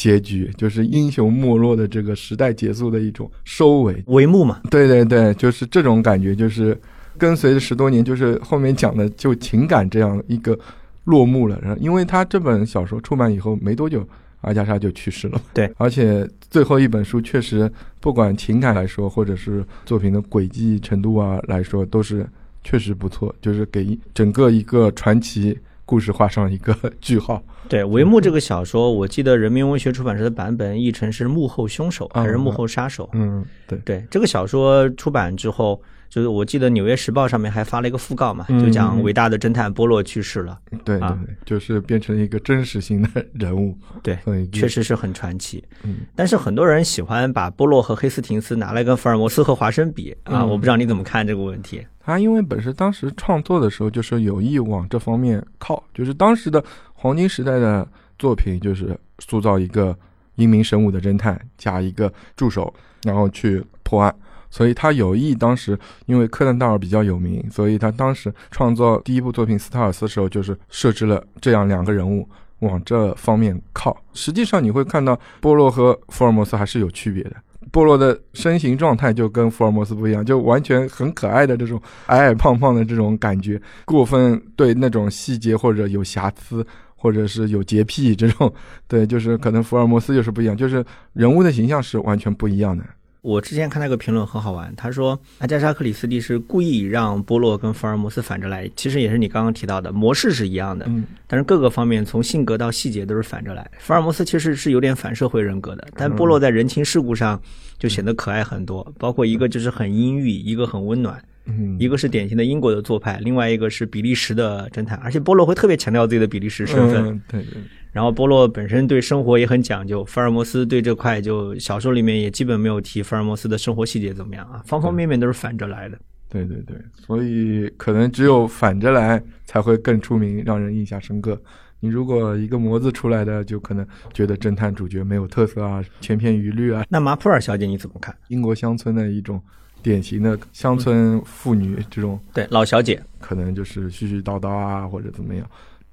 [0.02, 4.60] 结局就是英雄没落的这个时代结束的一种收尾帷幕嘛？
[4.72, 6.76] 对对对，就是这种感觉，就是
[7.20, 10.58] 跟随着十多年，就是后面讲的就情感这样一个
[11.04, 11.60] 落幕了。
[11.62, 14.04] 然后，因为他这本小说出版以后没多久，
[14.42, 15.40] 阿加莎就去世了。
[15.54, 22.26] 对，而且最后一本书确实不管情感来说，或者是作品的轨迹程度啊来说，都是
[22.64, 25.56] 确实不错，就是给整个一个传奇
[25.92, 27.44] 故事画上一个句号。
[27.68, 33.10] 对《帷幕》这个小说，我记得人民文学出版社的版本译成是幕后凶手还是幕后杀手？
[33.12, 40.60] 嗯，对，对，这个小说出版之后，就是我记得《纽约时报》上面还发了一个讣告嘛，就讲伟大的侦探波洛去世了。
[40.84, 43.74] 对对啊对，就是变成一个真实性的人物。
[44.04, 44.20] 对，
[44.52, 45.64] 确实是很传奇。
[45.84, 51.82] 嗯，但是很多人喜欢把波洛和黑斯廷斯拿来跟福尔摩斯和华生比啊，嗯我不知道你怎么看这个问题。
[52.02, 57.88] 他因为本身当时创作的时候就是有意往这方面靠，就是当时的黄金时代的
[58.20, 59.98] 作品，就是塑造一个
[60.36, 64.14] 英明神武的侦探加一个助手，然后去破案。
[64.52, 73.98] 所以他有意当时因为柯南道尔比较有名，所以他当时创作第一部作品《斯塔尔斯》的时候，就是设置了这样两个人物往这方面靠。
[74.14, 77.32] 实际上你会看到波洛和福尔摩斯还是有区别的。
[77.72, 88.54] 波洛的身形状态就跟福尔摩斯不一样，就完全很可爱的这种矮矮胖胖的这种感觉，过分对那种细节或者有瑕疵，或者是有洁癖这种，
[88.90, 90.84] 对，就是可能福尔摩斯就是不一样，就是
[91.14, 92.84] 人物的形象是完全不一样的。
[93.22, 103.70] 我之前看到一个评论很好玩，他说阿加莎·克里斯蒂是故意让波洛跟福尔摩斯反着来，其实也是你刚刚提到的模式是一样的，嗯但是各个方面从性格到细节都是反着来。
[103.78, 107.40] 福尔摩斯其实是有点反社会人格的，但波洛在人情世故上
[107.78, 111.24] 就显得可爱很多，包括一个就是很阴郁，一个很温暖。
[111.46, 117.04] 嗯，一个是典型的英国的做派，另外一个是比利时的侦探，而且波洛会特别强调自己的比利时身份。
[117.08, 126.00] 嗯、对对，然后波洛本身对生活也很讲究，福尔摩斯对这块就小说里面也基本没有提福尔摩斯的生活细节怎么样啊，方方面面都是反着来的。
[126.30, 131.38] 对对对，所以可能只有反着来才会更出名，让人印象深刻。
[131.82, 136.86] 你如果一个模子出来的，就可能觉得侦探主角没有特色啊，千篇一律啊。
[136.88, 138.16] 那马普尔小姐你怎么看？
[138.30, 139.42] 英国乡村的一种
[139.84, 145.46] 典型的乡村妇女，这种对老小姐，可能就是絮絮叨叨啊，或者怎么样，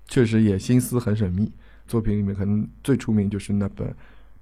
[0.07, 1.51] 确实也心思很缜密。
[1.89, 3.89] 作品里面可能最出名就是那本《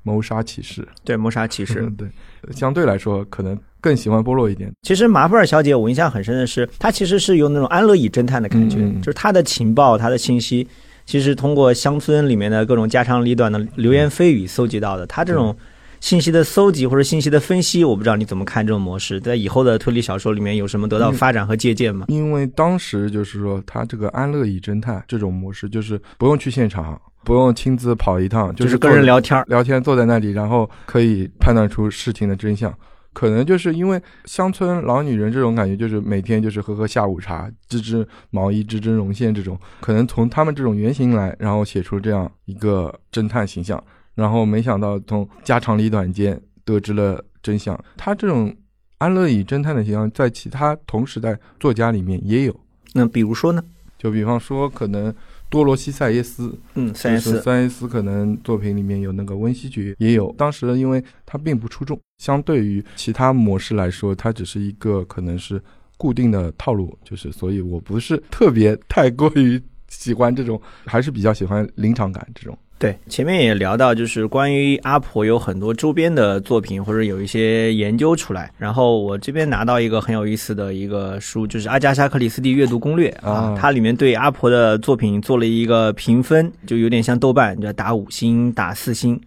[0.03, 0.83] 谋杀启示》。
[1.05, 1.81] 对谋杀骑士。
[1.81, 2.09] 嗯， 对，
[2.53, 4.71] 相对来说可能更喜欢波洛一点。
[4.83, 10.67] 其实马布尔小姐我印象很深的是，她其实是有那种安乐椅侦探的感觉，就是她的情报、她的信息，
[11.07, 15.07] 其实通过乡村里面的各种家长里短的流言蜚语搜集到的。
[15.07, 15.57] 她这种
[15.99, 22.05] 信息的搜集或者信息的分析，我不知道你怎么看这种模式，在以后的推理小说里面有什么得到发展和借鉴吗？
[22.09, 32.73] 因为当时就是说，他这个安乐椅侦探这种模式，就是不用去现场，不用亲自跑一趟，就是是跟人聊天，聊天，坐在那里，然后可以判断出事情的真相。
[33.12, 43.83] 可能就是因为乡村老女人这种感觉，就是每天就是喝喝下午茶，织织毛衣、织织绒线这种，可能从他们这种原型来，然后写出这样一个侦探形象。
[44.15, 47.77] 然后没想到从家长里短间得知了真相。
[47.97, 48.55] 他这种
[48.99, 52.55] 安乐椅侦探的形象，在其他同时代作家里面也有。
[52.93, 53.61] 那比如说呢？
[53.99, 55.12] 就比方说，可能
[55.49, 60.35] 多罗西·塞耶斯，嗯，三就是十四，塞耶斯可能作品里面有那个温西爵也有。
[60.37, 65.63] 当时因为它并不出众，相对于其他模式来说，它只是一个可能是
[65.97, 72.59] 固定的套路，就是所以我不是特别太过于喜欢这种，还是比较喜欢临场感这种。
[72.79, 78.53] 对，前面也聊到，就是关于阿婆有很多周边的作品，或者有一些研究出来。
[78.59, 89.19] 然后我这边拿到一个很有意思的一个书，就是阿加莎·克里斯蒂阅读攻略啊啊，它里面对阿婆的作品做了一个评分，就有点像豆瓣，就打五星、打四星。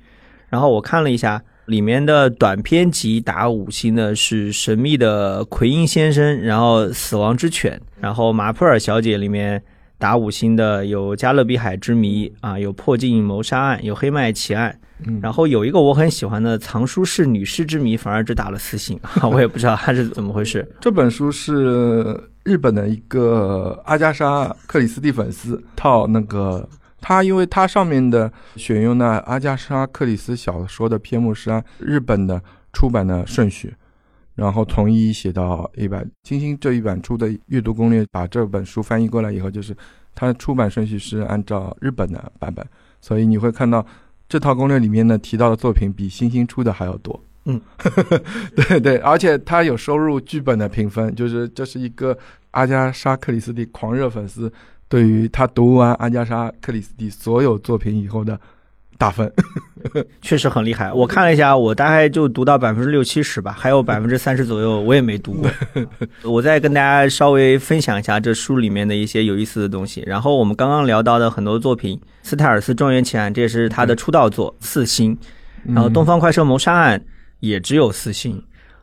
[0.50, 9.60] 然后我看了一下，里面的短篇集打五星的是《神秘的奎因先生》，然后《死亡之犬》，然后《马普尔小姐》里面
[10.00, 14.72] 打五星的有《加勒比海之谜》啊，有《破镜谋杀案》，有《黑麦奇案》，
[15.06, 18.98] 嗯，然后有一个我很喜欢的《藏书室女尸之谜》，反而只打了四星，
[19.30, 20.66] 我也不知道它是怎么回事。
[20.80, 26.68] 这本书是日本的一个阿加莎·克里斯蒂粉丝套那个，
[27.02, 33.76] 他因为它上面的选用的阿加莎·克里斯小说的篇目是按日本的出版的顺序，
[34.40, 36.06] 然后从一写到一百。
[36.24, 39.76] 金星这一版出的阅读攻略把这本书翻译过来以后，就是
[40.16, 42.66] 它的出版顺序是按照日本的版本，
[43.02, 43.86] 所以你会看到
[44.28, 47.22] 这套攻略里面呢提到的作品比星星出的还要多。
[47.46, 47.60] 嗯，
[48.56, 52.18] 对对，而且他有收入剧本的评分，就是这是一个
[52.52, 54.52] 阿加莎·克里斯蒂狂热粉丝
[54.88, 58.40] 对于他读完阿加莎·克里斯蒂所有作品以后的
[58.98, 59.32] 打分。
[60.22, 60.92] 确实很厉害。
[60.94, 65.50] 我看了一下，我大概就读到百分之六七十吧，还有百分之三十左右我也没读过。
[66.24, 70.04] 我再跟大家稍微分享一下这书里面的一些有意思的东西。
[70.06, 75.18] 然后我们刚刚聊到的很多作品，《斯泰尔斯庄园奇案》这也是他的出道作，四星。
[75.66, 77.00] 然后《东方快车谋杀案》
[77.40, 78.42] 也只有四星。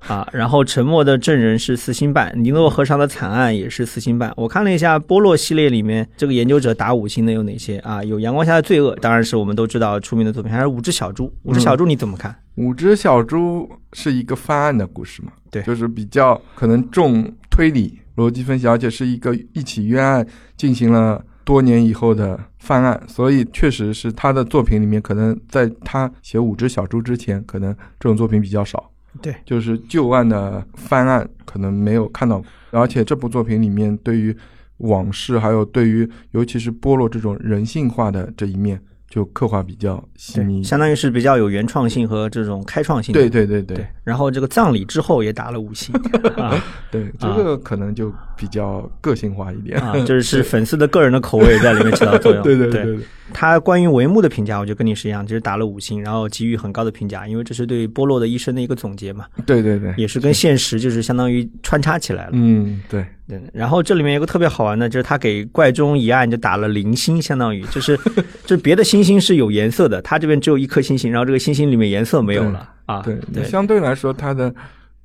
[0.08, 4.32] 啊，然后《沉默的证人》是四星半，《尼诺河上的惨案》也是四星半。
[4.36, 8.02] 我看了一下波洛系列里面这个研究者打五星的有哪些啊？
[8.04, 11.24] 有《阳光下的罪恶》，当然是我们都知道出名的作品，还有《五只小猪》。
[11.42, 12.34] 《五只小猪》你怎么看？
[12.54, 15.32] 五只小猪是一个翻案的故事嘛？
[15.50, 28.90] 对就是比较可能重推理、逻辑分析，而且是一个一起冤案进行了多年以后的犯案，所以确实是他的作品里面，可能在他写五只小猪之前，可能这种作品比较少。
[29.22, 34.36] 对，就是旧案的翻案可能没有看到，而且这部作品里面对于
[34.78, 38.80] 往事，还有对于尤其是波洛这种人性化的这一面，
[39.16, 40.62] 就刻画比较细腻，。
[40.62, 43.18] 相当于是比较有原创性和这种开创性的。
[43.18, 43.86] 对对对对对。
[44.04, 45.94] 然后这个葬礼之后也打了五星
[46.36, 49.80] 啊对，这个可能就比较个性化一点。
[49.80, 52.42] 啊， 就是是粉丝的个人的口味在里面起到作用。
[52.44, 62.32] 对对对对对，他关于帷幕的评价，我就跟你是一样，就是打了五星，然后给予很高的评价，因为这是对波洛的一生的一个总结嘛，对对对，也是跟现实就是相当于穿插起来了。
[62.34, 67.96] 嗯，对，对，然后这里面有个特别好玩的，就是他给怪中一案就打了零星，相当于就是
[68.46, 73.02] 就是别的星星是有颜色的，他这边只有一颗星星，然后这个星星里面颜色没有了啊。
[73.02, 74.54] 对，对相对来说，他的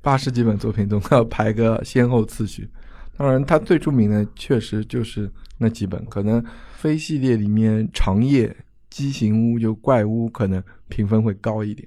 [0.00, 2.68] 八十几本作品中要排个先后次序。
[3.16, 6.42] 当然，他最著名的确实就是那几本，可能
[6.76, 8.54] 非系列里面长夜、
[8.88, 11.86] 畸形屋就怪屋可能评分会高一点，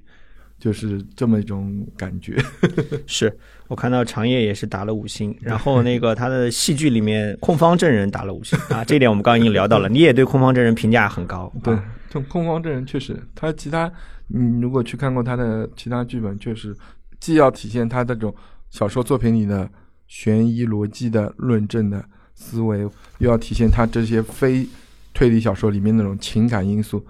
[0.58, 2.36] 就是这么一种感觉。
[3.06, 3.36] 是
[3.68, 13.92] 我看到长夜也是打了五星，然后那个他的戏剧里面控方证人打了五星啊，这一点我们刚刚已经聊到了，你也对控方证人评价很高，对啊，这种控方证人确实，他其他，
[14.28, 16.76] 你如果去看过他的其他剧本，确实
[17.20, 18.34] 既要体现他这种
[18.70, 19.70] 小说作品里的
[20.08, 22.80] 悬疑逻辑的论证的思维，
[23.18, 24.68] 又要体现他这些非
[25.14, 27.04] 推理小说里面那种情感因素，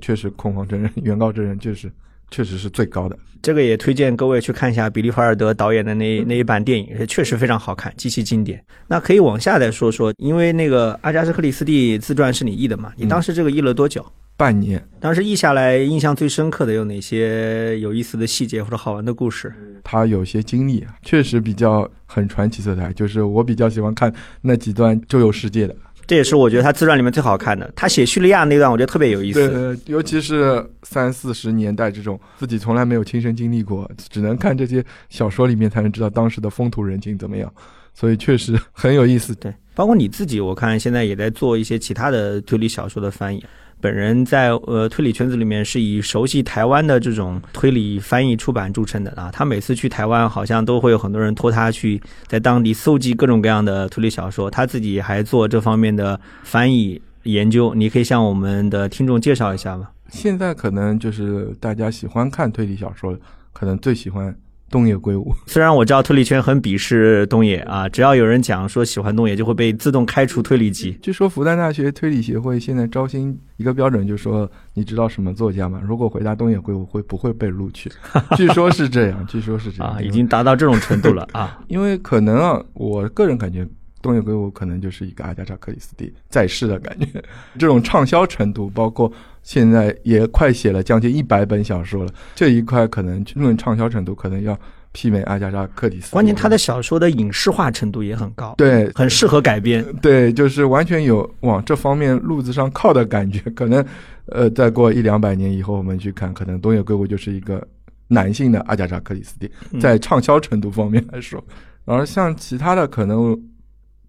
[0.00, 1.92] 确实控方证人、原告证人就是
[2.32, 3.16] 确实是最高的。
[3.40, 8.64] 这个也推荐各位去看一下比利·怀尔德导演的那那一版电影，确实非常好看，极其经典。
[8.86, 12.92] 那可以往下再说说，因为那个阿加莎·克里斯蒂自传是你译的嘛？
[12.96, 14.04] 你当时这个译了多久？
[14.36, 19.52] 半年，当时译下来，印象最深刻的有哪些有意思的细节或者好玩的故事？
[19.84, 25.76] 他有些经历啊，确实比较很传奇色彩，就是我比较喜欢看那几段周游世界的。
[26.12, 27.72] 这也是我觉得他自传里面最好看的。
[27.74, 29.48] 他写叙利亚那段，我觉得特别有意思。
[29.48, 37.50] 对，尤其是三四十年代这种自己从来没有亲身经历过，只能看这些小说里面才能知道当时的风土人情怎么样，
[37.94, 39.34] 所以确实很有意思。
[39.36, 43.42] 对，包括你自己，我看现在也在做一些其他的推理小说的翻译。
[43.82, 49.28] 本人在呃推理圈子里面是以熟悉台湾的这种推理翻译出版著称的啊。
[49.32, 57.74] 他每次去台湾，好像都会有很多人托他去在当地搜集各种各样的推理小说，他自己还做这方面的翻译研究。
[57.74, 59.88] 你可以向我们的听众介绍一下吗？
[60.10, 63.18] 现在可能就是大家喜欢看推理小说，
[63.52, 64.32] 可能最喜欢
[64.72, 65.32] 东野圭吾。
[65.46, 70.98] 虽然我知道推理圈很鄙视东野啊，只要有人讲说喜欢东野，就会被自动开除推理级。
[71.02, 75.80] 据说复旦大学推理协会现在招新一个标准，就是说你知道什么作家吗？
[75.86, 77.92] 如果回答东野圭吾，会不会被录取？
[78.36, 81.60] 据说是这样，据说是这样啊，已经达到这种程度了 啊。
[81.68, 83.68] 因为可能啊，我个人感觉
[84.00, 87.22] 东野圭吾可能就是一个阿加莎·克里斯蒂在世的感觉，
[87.58, 94.58] 这种畅销程度，包括现在也快写了将近一百本小说了，这一块可能论畅销程度，可能要
[94.94, 96.12] 媲美阿加莎·克里斯蒂。
[96.12, 99.84] 关键他的小说的影视化程度也很高，对很适合改编。
[100.00, 103.40] 对，就是完全有往这方面路子上靠的感觉。
[103.50, 103.84] 可能，
[104.26, 107.66] 呃，再过一两百年以后，我们去看，可能东野圭吾就是一个
[108.08, 111.42] 男性的阿加莎·克里斯蒂，嗯在畅销程度方面来说。
[111.84, 113.36] 而像其他的，可能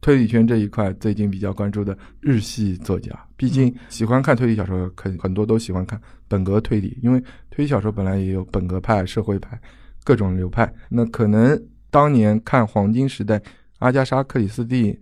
[0.04, 9.58] 推理圈这一块最近比较关注的日系作家，毕竟喜欢看推理小说，很很多都喜欢看本格推理，因为推理小说本来也有本格派、社会派
[10.04, 10.72] 各种流派。
[10.90, 11.58] 那可能
[11.90, 13.42] 当年看黄金时代
[13.80, 15.00] 阿加莎·克里斯蒂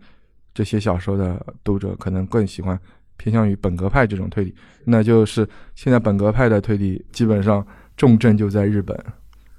[0.54, 2.80] 这些小说的读者，可能更喜欢
[3.18, 4.54] 偏向于本格派这种推理。
[4.86, 7.66] 那就是现在本格派的推理基本上
[7.98, 8.96] 重镇就在日本，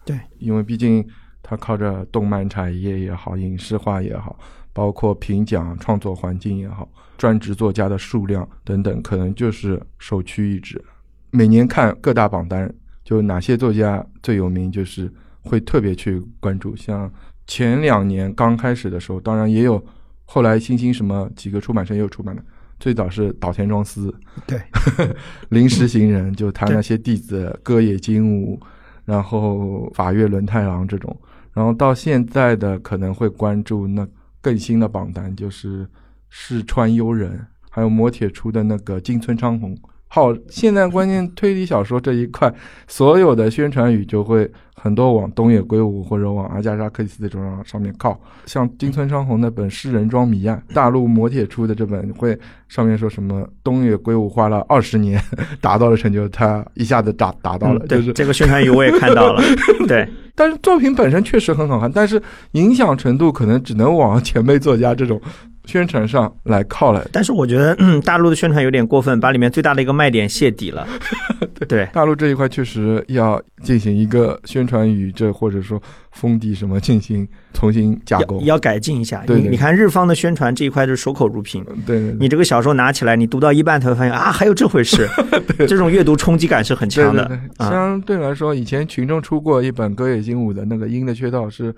[0.04, 1.04] 对，因为毕竟
[1.42, 4.38] 他靠着动漫产业也好，影视化也好，
[4.72, 10.82] 包括评奖、创作环境也好，专职作家的数量等等，可能就是首屈一指。
[11.30, 12.72] 每年看各大榜单，
[13.04, 16.74] 就哪些作家最有名，就是会特别去关注。
[16.76, 17.10] 像
[17.46, 19.82] 前两年刚开始的时候，当然也有
[20.24, 22.42] 后来新兴什么几个出版社又出版的。
[22.80, 24.12] 最早是岛田庄司，
[24.44, 24.60] 对，
[25.50, 28.58] 临时行人，就他那些弟子歌野金吾，
[29.04, 31.16] 然后法月轮太郎这种，
[31.52, 34.04] 然后到现在的可能会关注那
[34.42, 35.88] 更新的榜单，就是
[36.28, 39.74] 四川悠人，还有磨铁出的那个金村昌宏，
[40.14, 42.52] 好，现在关键推理小说这一块，
[42.86, 48.20] 所有的宣传语就会很多往东野圭吾或者往阿加莎克里斯这种上面靠。
[48.44, 52.38] 像金村昌宏那本《诗人装谜案》，大陆磨铁出的这本会
[52.68, 55.18] 上面说什么东野圭吾花了二十年
[55.62, 59.42] 达到了成就，他一下子达达到了，嗯对就是这个宣传语我也看到了，
[59.88, 60.06] 对，
[60.36, 65.18] 但是作品本身确实很好看，但是影响程度可能只能往前辈作家这种
[65.64, 67.06] 宣传上来靠了。
[67.12, 70.86] 但是我觉得、嗯、大陆的宣传有点过分，把里面最大的一个卖点泄底了，
[71.68, 71.86] 对。
[71.92, 75.80] 大陆这一块确实要进行一个宣传语，这或者说
[76.12, 78.52] 封底什么进行重新架构要。
[78.52, 79.22] 要改进一下。
[79.26, 85.08] 对对你你看日方的宣传这一块就是守口如瓶，对你这个小说拿起来，你读到一半才会发现啊，还有这回事，
[85.66, 87.40] 这种阅读冲击感是很强的。
[87.58, 91.74] 相对来说，以前群众出过一本歌野金武的那个《鹰的缺道》，是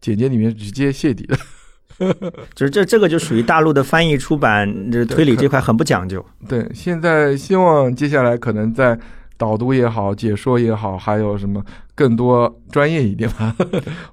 [0.00, 1.36] 简介里面直接泄底的。
[2.54, 6.24] 就是这这个就属于大陆的翻译出版这推理这块很不讲究。
[6.48, 8.98] 对，现在希望接下来可能在
[9.36, 13.54] 导读也好、解说也好，还有什么更多专业一点吧，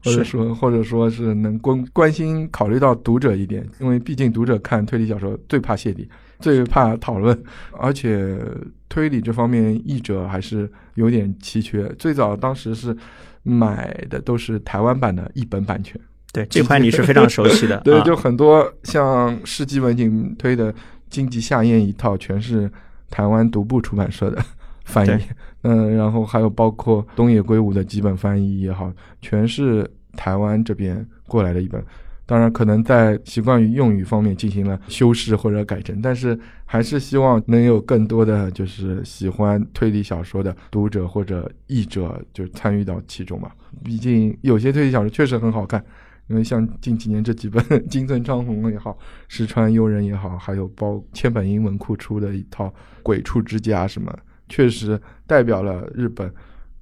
[0.03, 6.07] 或者说或者说是能关关心考虑到读者一点，因为毕竟读者看推理小说最怕泄底，
[6.39, 7.38] 最怕讨论，
[7.71, 8.39] 而且
[8.88, 11.88] 推理这方面译者还是有点奇缺。
[11.97, 12.95] 最早当时是
[13.41, 15.99] 买的都是台湾版的译本版权。
[16.36, 20.71] 对这块你是非常熟悉的 对，啊就很多像世纪文景推的
[21.09, 22.69] 《荆棘夏宴》一套，全是
[23.09, 24.43] 台湾独步出版社的
[24.86, 25.23] 翻译。
[25.67, 31.83] 嗯，然后还有包括东野圭吾的几本翻译也好，全是台湾这边过来的一本。
[32.27, 43.55] 当然，可能在习惯于用语方面进行了修饰或者改正，但是还是希望能有更多的就是喜欢推理小说的读者或者译者就参与到其中吧。
[43.83, 45.83] 毕竟有些推理小说确实很好看，
[46.28, 48.97] 因为像近几年这几本 金村昌宏也好，
[49.28, 52.67] 石川悠人也好，还有包千本英文库出的一套
[53.03, 54.11] 《鬼畜之家》什么，
[54.49, 56.34] 确实代表了日本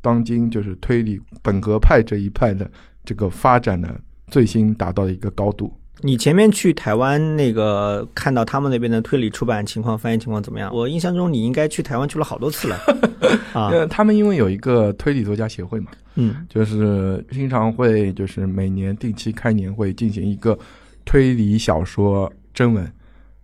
[0.01, 2.69] 当今就是推理本格派这一派的
[3.03, 5.73] 这个发展的最新达到一个高度。
[6.01, 10.73] 你前面去台湾那个看到他们那边的推理出版情况、翻译情况怎么样？
[10.73, 12.75] 我印象中你应该去台湾去了好多次了
[13.53, 13.69] 啊。
[13.69, 20.57] 呃，他们因为有一个推理作家协会嘛，嗯，就是经常会就是每年定期开年会进行一个
[21.05, 22.91] 推理小说征文，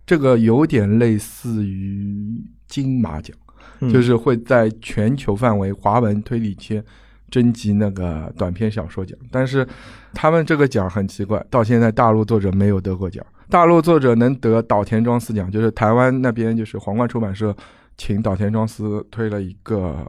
[0.04, 3.34] 这个有点类似于金马奖，
[3.80, 6.84] 嗯就是会在全球范围华文推理圈
[7.30, 9.66] 征集那个短篇小说奖，但是
[10.12, 13.24] 他们这个奖很奇怪，到现在大陆作者没有得过奖。
[13.48, 17.56] 大陆作者能得岛田庄司奖，就是台湾那边就是皇冠出版社
[17.96, 20.06] 请岛田庄司推了一个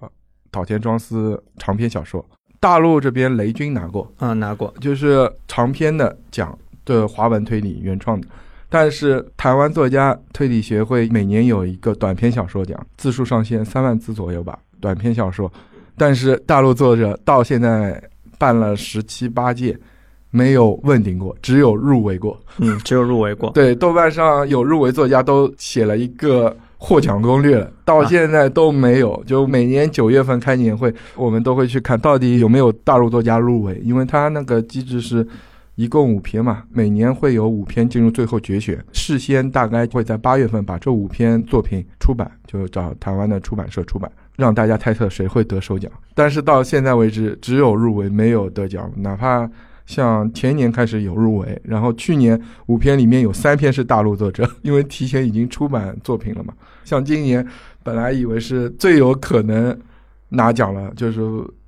[0.52, 2.24] 岛田庄司长篇小说，
[2.60, 8.28] 大陆这边雷军拿过，啊拿过，就是长篇的奖的华文推理原创的。
[8.70, 15.52] 但是台湾作家推理协会每年有一个短篇小说奖，字数上限三万字左右吧，短篇小说。
[16.02, 18.02] 但是大陆作者到现在
[18.40, 19.78] 办了十七八届，
[20.32, 22.36] 没有问鼎过，只有入围过。
[22.58, 23.52] 嗯，只有入围过。
[23.54, 29.24] 对，豆瓣上有入围作家都写了一个获奖攻略了，到现在都没有。
[29.28, 35.28] 就每年九月份开年会，我们都会去看到底有没有大陆作家入围，因为他那个机制是。
[35.76, 45.92] 一共五篇嘛，每年会有五篇进入最后决选，事先大概会在八月份把这五篇作品出版，就找台湾的出版社出版，让大家猜测谁会得首奖。
[46.14, 49.50] 但是到现在为止，只有入围没有得奖，哪怕
[49.86, 56.54] 像前年开始有入围，然后去年五篇里面有三篇是大陆作者， 因为提前已经出版作品了嘛。
[56.84, 57.46] 像今年
[57.84, 59.78] 本来以为是最有可能
[60.30, 61.22] 拿奖了，就是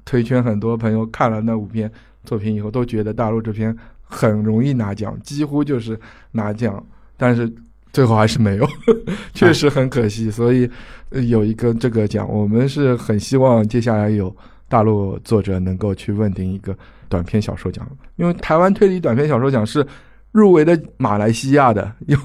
[0.05, 1.91] 推圈很多朋友看了那五篇
[2.23, 5.99] 作品以后，都觉得大陆这篇很容易拿奖，几乎就是
[6.31, 6.83] 拿奖，
[7.17, 7.51] 但是
[7.93, 8.67] 最后还是没有，
[9.33, 10.29] 确实很可惜。
[10.29, 10.69] 所以
[11.11, 14.35] 呃有一个这个奖，我们是很希望接下来有
[14.67, 16.75] 大陆作者能够去问鼎一个
[17.07, 17.87] 短篇小说奖，
[18.17, 19.85] 因为台湾推理短篇小说奖是
[20.31, 22.17] 入围的马来西亚的，有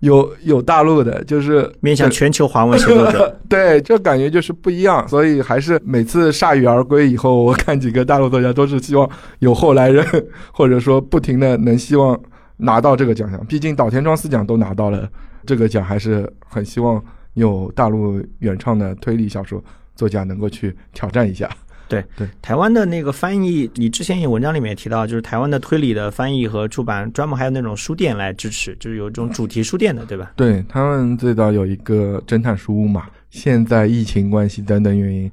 [0.00, 3.38] 有有大陆的，就是面向全球华文写作者。
[3.48, 9.08] 对，这感觉就是不一样，所以还是每次铩羽而归以后，我看几个大陆作家都是希望
[9.38, 10.04] 有后来人，
[10.52, 12.20] 或者说不停的能希望
[12.56, 13.44] 拿到这个奖项。
[13.46, 15.08] 毕竟岛田庄司奖都拿到了
[15.46, 17.02] 这个奖，还是很希望
[17.34, 19.62] 有大陆原创的推理小说
[19.94, 21.50] 作家能够去挑战一下。
[21.88, 30.32] 对对台湾的那个翻译，你之前有文章里面也提到，就是台湾的推理的翻译和出版，专门还有那种书店来支持，就是有一种主题书店的，对吧？
[30.34, 35.30] 对他们最早有一个侦探书屋嘛，现在疫情关系等等原因，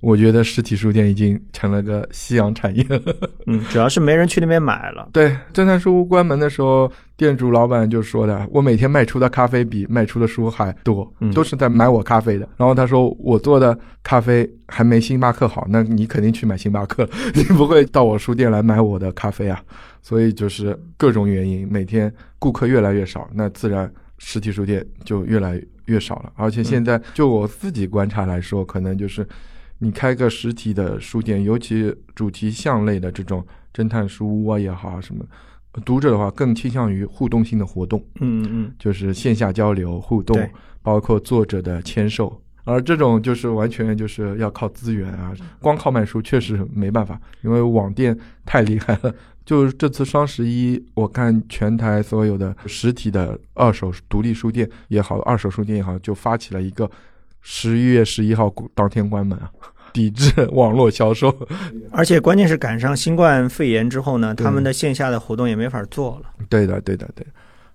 [0.00, 3.00] 我觉得实体书店已经成了个夕阳产业了。
[3.46, 5.08] 嗯，主要是没人去那边买了。
[5.12, 19.62] 对，侦探书屋关门的时候，店主老板就说的：“我每天卖出的咖啡比卖出的书还多，嗯都是在买我咖啡的。”然后他说：“我做的咖啡还没星巴克好，那你肯定去买星巴克， 你不会到我书店来买我的咖啡啊。”
[20.02, 26.32] 所以就是各种原因，每天顾客越来越少，那自然实体书店就越来越少了。
[26.36, 29.26] 而且现在就我自己观察来说，可能就是
[29.80, 35.24] 你开个实体的书店，尤其主题向类的这种侦探书屋啊也好啊什么，
[35.84, 40.38] 读者的话更倾向于互动性的活动，嗯嗯就是线下交流互动，
[40.82, 42.40] 包括作者的签售。
[42.64, 49.12] 而这种就是完全就是要靠资源啊，光靠卖书确实没办法，因为网店太厉害了。
[49.46, 56.88] 就是这次双十一，我看全台所有的实体的二手独立书店也好，二手书店也好，就发起了一个
[57.40, 59.50] 十一月十一号当天关门啊，
[59.92, 61.34] 抵制 网络销售。
[61.48, 66.30] 嗯，而且关键是赶上新冠肺炎之后呢，他们的线下的活动也没法做了。
[66.48, 67.26] 对的，对的，对。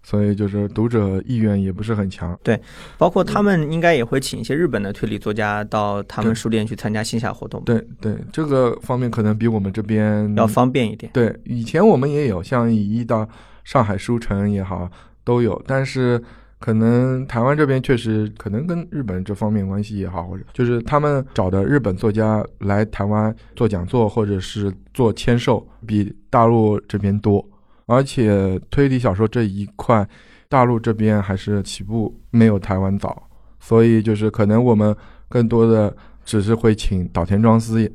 [0.08, 2.38] 所以就是读者意愿也不是很强。
[2.44, 2.62] 对
[2.96, 11.12] 包括他们应该也会请一些日本的推理作家到他们书店去参加线下活动，对对，这个方面可能比我们这边要方便一点。
[11.12, 13.28] 对，以前我们也有，像以一到
[13.64, 14.88] 上海书城也好，
[15.24, 16.22] 都有，但是
[16.66, 27.48] 可能台湾这边确实可能跟日本这方面关系也好，或者就是他们找的日本作家来台湾做讲座或者是做签售，比大陆这边多，
[27.86, 30.10] 而且推理小说这一块，
[30.50, 34.96] 大陆这边还是起步没有台湾早，所以就是可能我们
[35.30, 37.94] 更多的只是会请岛田庄司、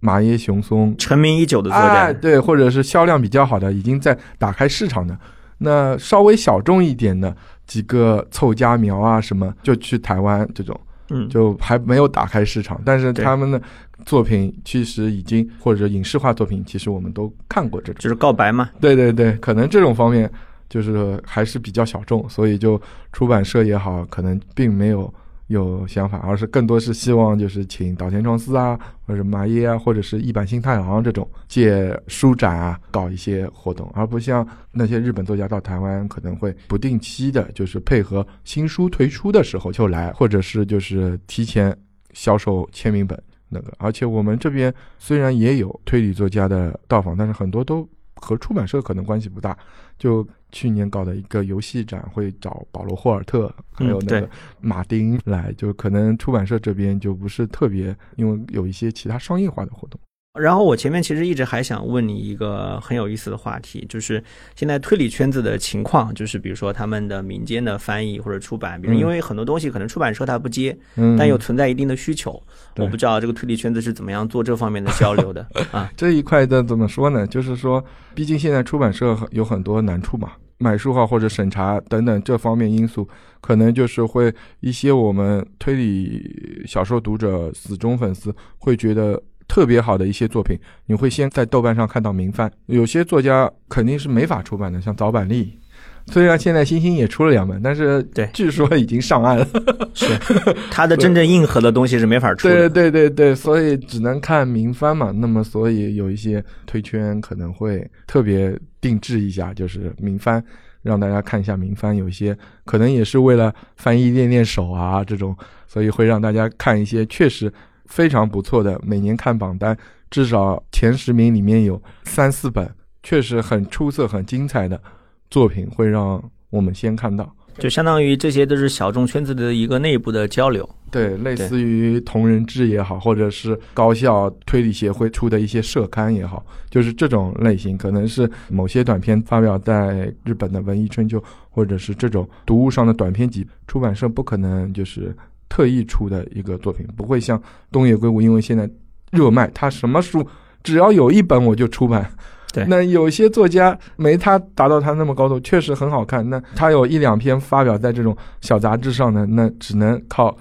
[0.00, 5.16] 马耶雄松成名已久的作，家，对，或者是销量比较好的，已经在打开市场的，
[5.58, 7.36] 那稍微小众一点的
[7.70, 10.78] 几个凑家苗啊什么，就去台湾这种，
[11.10, 13.62] 嗯，就还没有打开市场，但是他们的
[14.04, 18.00] 作品其实已经或者影视化作品，其实我们都看过这种。
[18.00, 18.68] 就是告白嘛。
[18.80, 20.28] 对对对，可能这种方面
[20.68, 22.80] 就是还是比较小众，所以就
[23.12, 25.12] 出版社也好，可能并没有
[25.50, 41.76] 有想法，而是更多是希望就是请岛田庄司啊，或者麻耶啊，或者是一坂新太郎这种借书展啊搞一些活动，而不像那些日本作家到台湾可能会不定期的，就是配合新书推出的时候就来，或者是就是提前
[42.12, 43.20] 销售签名本。
[43.48, 49.58] 那个，而且我们这边虽然也有推理作家的到访，但是很多都和出版社可能关系不大。
[49.98, 54.30] 就去年搞的一个游戏展，会找保罗·霍尔特还有那个
[54.60, 60.00] 马丁来，就可能出版社这边就不是特别，因为有一些其他商业化的活动。
[60.38, 64.22] 然后我前面其实一直还想问你一个很有意思的话题，就是
[64.54, 72.40] 现在推理圈子的情况，就是比如说他们的民间的翻译或者出版，比如嗯因为很多东西可能出版社它不接，嗯，但又存在一定的需求，
[72.74, 75.90] 对我不知道这个推理圈子是怎么样做这方面的交流的 啊。
[75.96, 77.26] 这一块的怎么说呢？
[77.26, 83.08] 就是说，毕竟现在出版社有很多难处嘛，买书号或者审查等等这方面因素，
[83.40, 89.20] 可能就是会一些我们推理小说读者死忠粉丝会觉得。
[89.50, 92.48] 特别好的一些作品，你会先在豆瓣上看到名番。
[92.66, 95.58] 有些作家肯定是没法出版的，像早坂丽，
[96.06, 99.44] 虽然现在星星也出了两本，但是对据说已经上岸了。
[99.92, 100.06] 是
[100.70, 102.70] 他的真正硬核的东西是没法出对的。
[102.70, 105.10] 对对对，所以只能看名番嘛。
[105.10, 110.40] 那么，所以有一些推圈可能会特别定制一下，就是名番，
[110.82, 111.96] 让大家看一下名番。
[111.96, 115.36] 有一些可能也是为了翻译练练手啊这种，
[115.66, 117.52] 所以会让大家看一些确实
[117.90, 118.80] 非常不错的。
[118.82, 119.76] 每年看榜单，
[120.10, 122.66] 至少前十名里面有三四本
[123.02, 124.80] 确实很出色、很精彩的
[125.28, 127.30] 作品，会让我们先看到。
[127.58, 130.66] 就相当于这些都是小众圈子的一个内部的交流。
[130.90, 145.14] 对，类似于同人志也好，或者是高校推理协会出的一些社刊也好，就是这种类型，可能是某些短篇发表在日本的文艺春秋，或者是这种读物上的短篇集，出版社不可能就是
[145.50, 147.38] 特意出的一个作品，不会像
[147.70, 148.70] 东野圭吾，因为现在
[149.10, 150.26] 热卖，他什么书
[150.62, 152.10] 只要有一本我就出版。
[152.52, 156.28] 对那有些作家没他达到他那么高度，确实很好看。
[156.28, 160.36] 那他有一两篇发表在这种小杂志上呢，那只能靠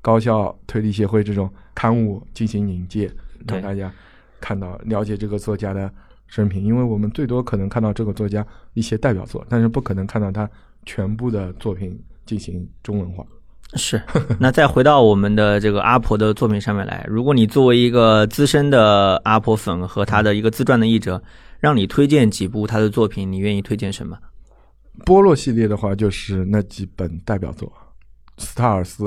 [0.00, 3.10] 高校推理协会这种刊物进行引介，
[3.46, 3.92] 让大家
[4.40, 5.92] 看到了解这个作家的
[6.28, 6.64] 生平。
[6.64, 10.48] 因为我们最多可能看到这个作家一些代表作，但是不可能看到他
[10.86, 13.22] 全部的作品进行中文化。
[13.74, 14.02] 是，
[14.40, 21.22] 那再回到我们的这个阿婆的作品上面来，如果你作为一个资深的阿婆粉和他的一个自传的译者，
[21.60, 24.18] 让你推荐几部他的作品，你愿意推荐什么？
[25.06, 27.68] 波洛系列的话，就是那几本代表作，
[28.42, 29.04] 《斯塔尔斯》，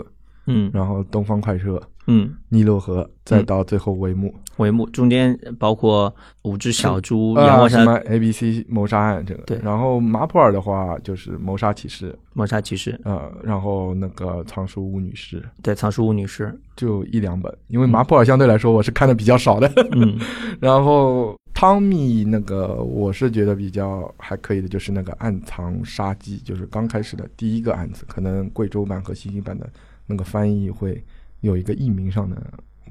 [0.47, 1.71] 嗯，然后《东方快车》，
[2.07, 9.59] 嗯，尼罗河，再到最后帷幕，帷幕中间包括五只小猪、啊阳光下什么 A B C 谋杀案这个，对。
[9.63, 15.41] 然后马普尔的话就是谋杀骑士，谋杀骑士，呃，然后那个藏书屋女士。
[15.61, 20.19] 对，藏书屋女士，就一两本，因为马普尔相对来说我是看的比较少的，嗯。
[20.59, 29.69] 然后汤米那个我是觉得比较还可以的，就是那个暗藏杀机，就是刚开始的第一个案子，可能贵州版和新兴版的
[30.05, 31.01] 那个翻译会
[31.43, 32.35] 有一个译名上的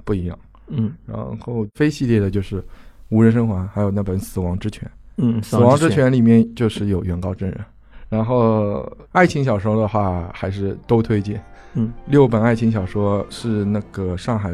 [0.04, 0.38] 不一样。
[0.68, 2.64] 嗯然后非系列的就是
[3.10, 4.90] 无人生还，还有那本死亡之泉。
[5.16, 7.60] 嗯，死亡之泉里面就是有原告证人。
[8.08, 11.42] 然后爱情小说的话，还是都推荐。
[11.74, 14.52] 嗯，六本爱情小说是那个上海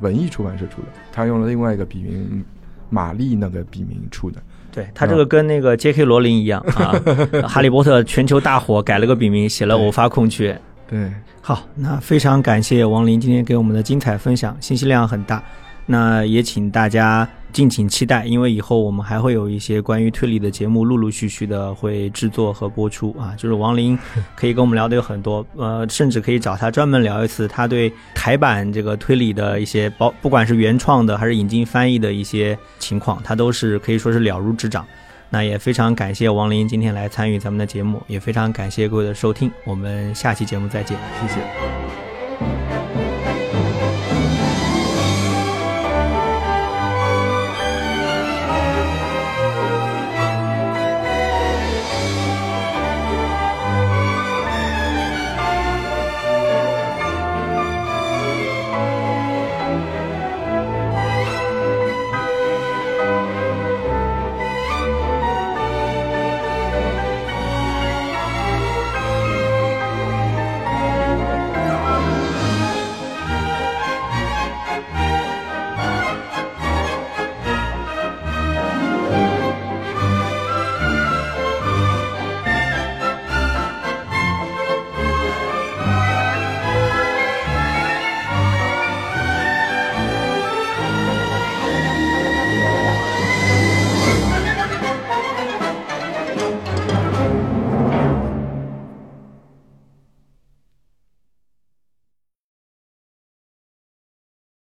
[0.00, 2.44] 文艺出版社出的，他用了另外一个笔名
[2.90, 4.42] 玛丽那个笔名出的。
[4.72, 6.02] 对他这个跟那个 J.K.
[6.04, 6.94] 罗琳一样啊，
[7.46, 10.54] 哈利波特全球大火，改了个笔名，写了《对偶发空缺》。
[10.88, 11.10] 对，
[11.40, 15.42] 好，那非常感谢王林今天给我们的精彩分享，信息量很大。
[15.84, 23.34] 那也请大家敬请期待，因为以后我们还会有一些关于推理的节目，陆陆续续的会制作和播出啊。
[23.36, 23.98] 就是王林
[24.36, 34.86] 可以跟我们聊的有很多，呃，甚至可以找他专门聊一次他对台版这个推理的一些包，不管是原创的还是引进翻译的一些情况，他都是可以说是了如指掌。
[35.32, 40.98] 那也非常感谢王林今天来参与咱们的节目，也非常感谢各位的收听，我们下期节目再见。
[41.22, 42.01] 谢谢。